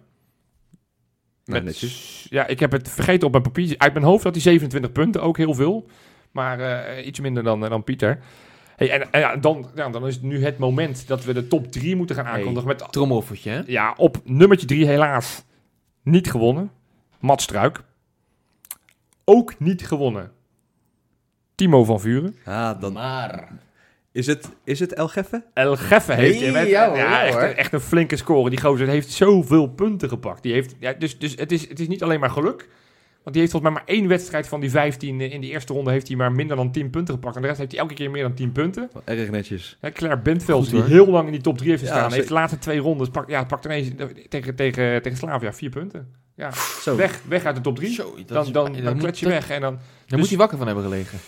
[1.44, 2.26] Met- netjes.
[2.30, 3.78] Ja, ik heb het vergeten op mijn papiertje.
[3.78, 5.88] Uit mijn hoofd had hij 27 punten, ook heel veel.
[6.38, 8.18] Maar eh, iets minder dan, dan Pieter.
[8.76, 11.48] Hey, en en ja, dan, ja, dan is het nu het moment dat we de
[11.48, 12.34] top 3 moeten gaan Hey.
[12.34, 12.68] aankondigen.
[12.68, 12.92] Met
[13.50, 13.62] hè?
[13.66, 15.44] Ja, op nummertje 3 helaas
[16.02, 16.70] niet gewonnen.
[17.20, 17.80] Mats Struik.
[19.24, 20.30] Ook niet gewonnen.
[21.54, 22.36] Timo van Vuren.
[22.44, 23.48] Ah, dan Maar...
[24.12, 25.44] is het, is het El Geffe?
[25.54, 28.50] El Geffe heeft Hey, met- ja echt, echt een flinke score.
[28.50, 30.42] Die gozer heeft zoveel punten gepakt.
[30.42, 32.68] Die heeft, ja, dus dus het, is, het is niet alleen maar geluk.
[33.28, 35.90] Want die heeft volgens mij maar één wedstrijd van die 15 in de eerste ronde
[35.90, 37.36] heeft hij maar minder dan 10 punten gepakt.
[37.36, 38.90] En de rest heeft hij elke keer meer dan 10 punten.
[39.04, 39.76] Erg netjes.
[39.80, 42.14] Ja, Claire Bentveld, Goed, die heel lang in die top 3 heeft Ja, gestaan, heeft
[42.14, 42.28] zeker.
[42.28, 43.88] de laatste twee rondes pak, ja, pakt ineens
[44.28, 46.14] tegen, tegen, tegen Slavia vier punten.
[46.34, 46.50] Ja,
[46.80, 46.96] Zo.
[46.96, 47.92] weg, weg uit de top 3.
[47.92, 49.74] Zo, dat Dan, dan, dan dan moet- je weg en dan...
[49.74, 51.18] Daar Dus- moet hij wakker van hebben gelegen.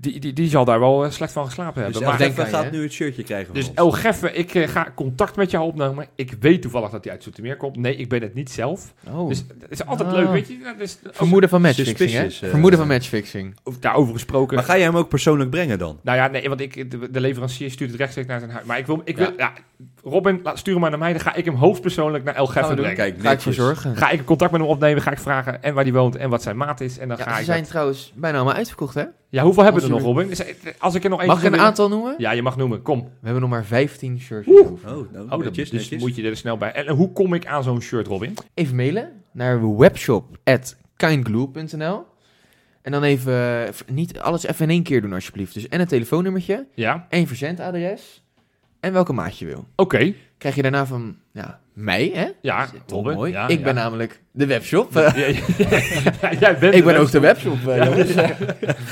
[0.00, 2.02] Die, die, die zal daar wel eh, slecht van geslapen Dus hebben.
[2.02, 3.70] El maar, denk gaat nu het shirtje krijgen dus.
[3.74, 6.06] El Geffe, ik eh, ga contact met jou opnemen.
[6.14, 7.76] Ik weet toevallig dat hij uit Zoetermeer komt.
[7.76, 8.94] Nee, ik ben het niet zelf.
[9.08, 9.28] Oh.
[9.28, 10.14] Dus het is altijd Ah.
[10.14, 10.74] leuk, weet je.
[10.78, 12.24] Dus, Vermoeden van matchfixing, hè?
[12.24, 12.30] Eh.
[12.30, 13.56] Vermoeden van matchfixing.
[13.64, 14.56] over- daarover gesproken.
[14.56, 15.98] Maar ga je hem ook persoonlijk brengen dan?
[16.02, 18.64] Nou ja, nee, want ik, de, de leverancier stuurt het rechtstreeks naar zijn huis.
[18.64, 19.52] Maar ik wil, ik wil ja.
[20.04, 21.12] Robin, laat, stuur hem maar naar mij.
[21.12, 22.94] Dan ga ik hem hoofdpersoonlijk naar El Gaan Geffe we doen.
[22.94, 23.12] brengen.
[23.12, 23.96] Kijk, Ga ik voor zorgen.
[23.96, 26.42] Ga ik contact met hem opnemen, ga ik vragen en waar hij woont en wat
[26.42, 26.98] zijn maat is.
[26.98, 29.04] En dan Ja, ga ze ik zijn dat- trouwens bijna allemaal uitverkocht, hè?
[29.28, 30.30] Ja, hoeveel hebben we er nog, Robin?
[30.30, 30.42] Is-
[30.78, 32.14] Als ik er nog één Mag ik een aantal noemen?
[32.18, 32.82] Ja, je mag noemen.
[32.82, 33.00] Kom.
[33.02, 34.70] We hebben nog maar 15 shirts Oeh.
[34.72, 34.96] over.
[34.96, 36.02] Oh, nou, Oh, netjes, dus netjes.
[36.02, 36.72] moet je er snel bij.
[36.72, 38.34] En hoe kom ik aan zo'n shirt, Robin?
[38.54, 42.04] Even mailen naar webshop.kindglue.nl
[42.82, 45.54] En dan even, eh, niet alles even in één keer doen alsjeblieft.
[45.54, 48.22] Dus en een telefoonnummertje, Ja, en je verzendadres
[48.80, 49.66] en welke maat je wil.
[49.76, 50.14] oké.
[50.38, 52.26] Krijg je daarna van ja, mij, hè?
[52.40, 53.14] Ja, Robin.
[53.14, 53.32] mooi.
[53.32, 53.64] Ja, ik ja.
[53.64, 54.92] ben namelijk de webshop.
[54.92, 55.26] Ja, ja,
[56.40, 57.56] jij bent ik de ben ook de webshop.
[57.64, 58.14] jongens.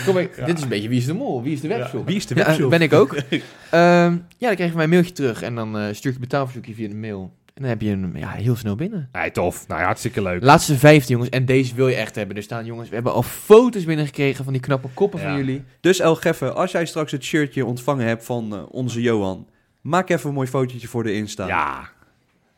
[0.06, 2.06] Kom ik, Dit is een beetje wie is de mol, wie is de webshop?
[2.06, 2.70] Wie is de Ja, webshop?
[2.70, 3.14] ben ik ook.
[3.70, 6.74] Ehm, ja, dan krijg je mijn mailtje terug en dan eh, stuur ik het betaalverzoekje
[6.74, 7.32] via de mail.
[7.54, 9.08] En dan heb je hem ja, heel snel binnen.
[9.12, 9.68] Nee, tof.
[9.68, 10.42] Nou ja, hartstikke leuk.
[10.42, 12.36] Laatste 15 jongens, en deze wil je echt hebben.
[12.36, 15.26] Er staan jongens, we hebben al foto's binnengekregen van die knappe koppen Ja.
[15.26, 15.64] van jullie.
[15.80, 19.46] Dus El Geffe, als jij straks het shirtje ontvangen hebt van eh, onze Johan,
[19.84, 21.46] maak even een mooi fotootje voor de Insta.
[21.46, 21.88] Ja.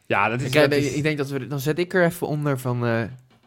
[0.06, 0.44] Ja, dat is...
[0.46, 2.86] Ik, krijg- dat is- ik denk dat we, dan zet ik er even onder van
[2.86, 3.02] eh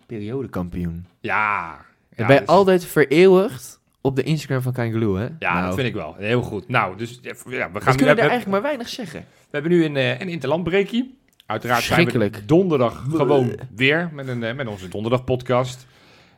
[0.06, 1.06] periodekampioen.
[1.20, 1.78] Ja.
[2.16, 5.28] Ja, ben je dus- altijd vereeuwigd op de Instagram van Kangaloo, hè?
[5.40, 6.16] Ja, Nou, dat vind ik wel.
[6.18, 6.68] Heel goed.
[6.68, 7.72] Nou, dus ja, we gaan nu...
[7.72, 9.20] kunnen We, daar eigenlijk maar weinig zeggen.
[9.20, 11.18] we hebben nu een, eh, een interlandbreakie.
[11.46, 15.88] Uiteraard zijn we donderdag gewoon weer met, een, eh, met onze donderdag podcast.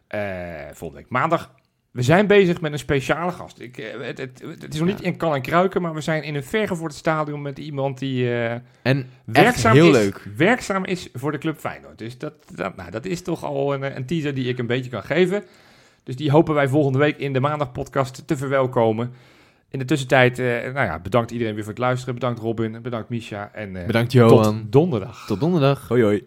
[0.07, 0.19] Eh
[0.73, 1.51] volgende week maandag.
[1.91, 3.59] We zijn bezig met een speciale gast.
[3.59, 5.05] Ik, eh, het, het, het is nog niet Ja.
[5.05, 8.51] in kan en kruiken, maar we zijn in een vergevoerd stadion met iemand die eh,
[8.81, 10.25] En werkzaam, heel is, leuk.
[10.37, 11.97] werkzaam is voor de club Feyenoord.
[11.97, 14.89] Dus dat, dat, nou, dat is toch al een, een teaser die ik een beetje
[14.91, 15.43] kan geven.
[16.03, 19.11] Dus die hopen wij volgende week in de maandagpodcast te verwelkomen.
[19.69, 22.13] In de tussentijd, eh, nou ja, bedankt iedereen weer voor het luisteren.
[22.13, 24.67] Bedankt Robin, bedankt Misha en eh, Bedankt tot Johan.
[24.69, 25.25] donderdag.
[25.27, 25.87] Tot donderdag.
[25.87, 26.23] Hoi hoi.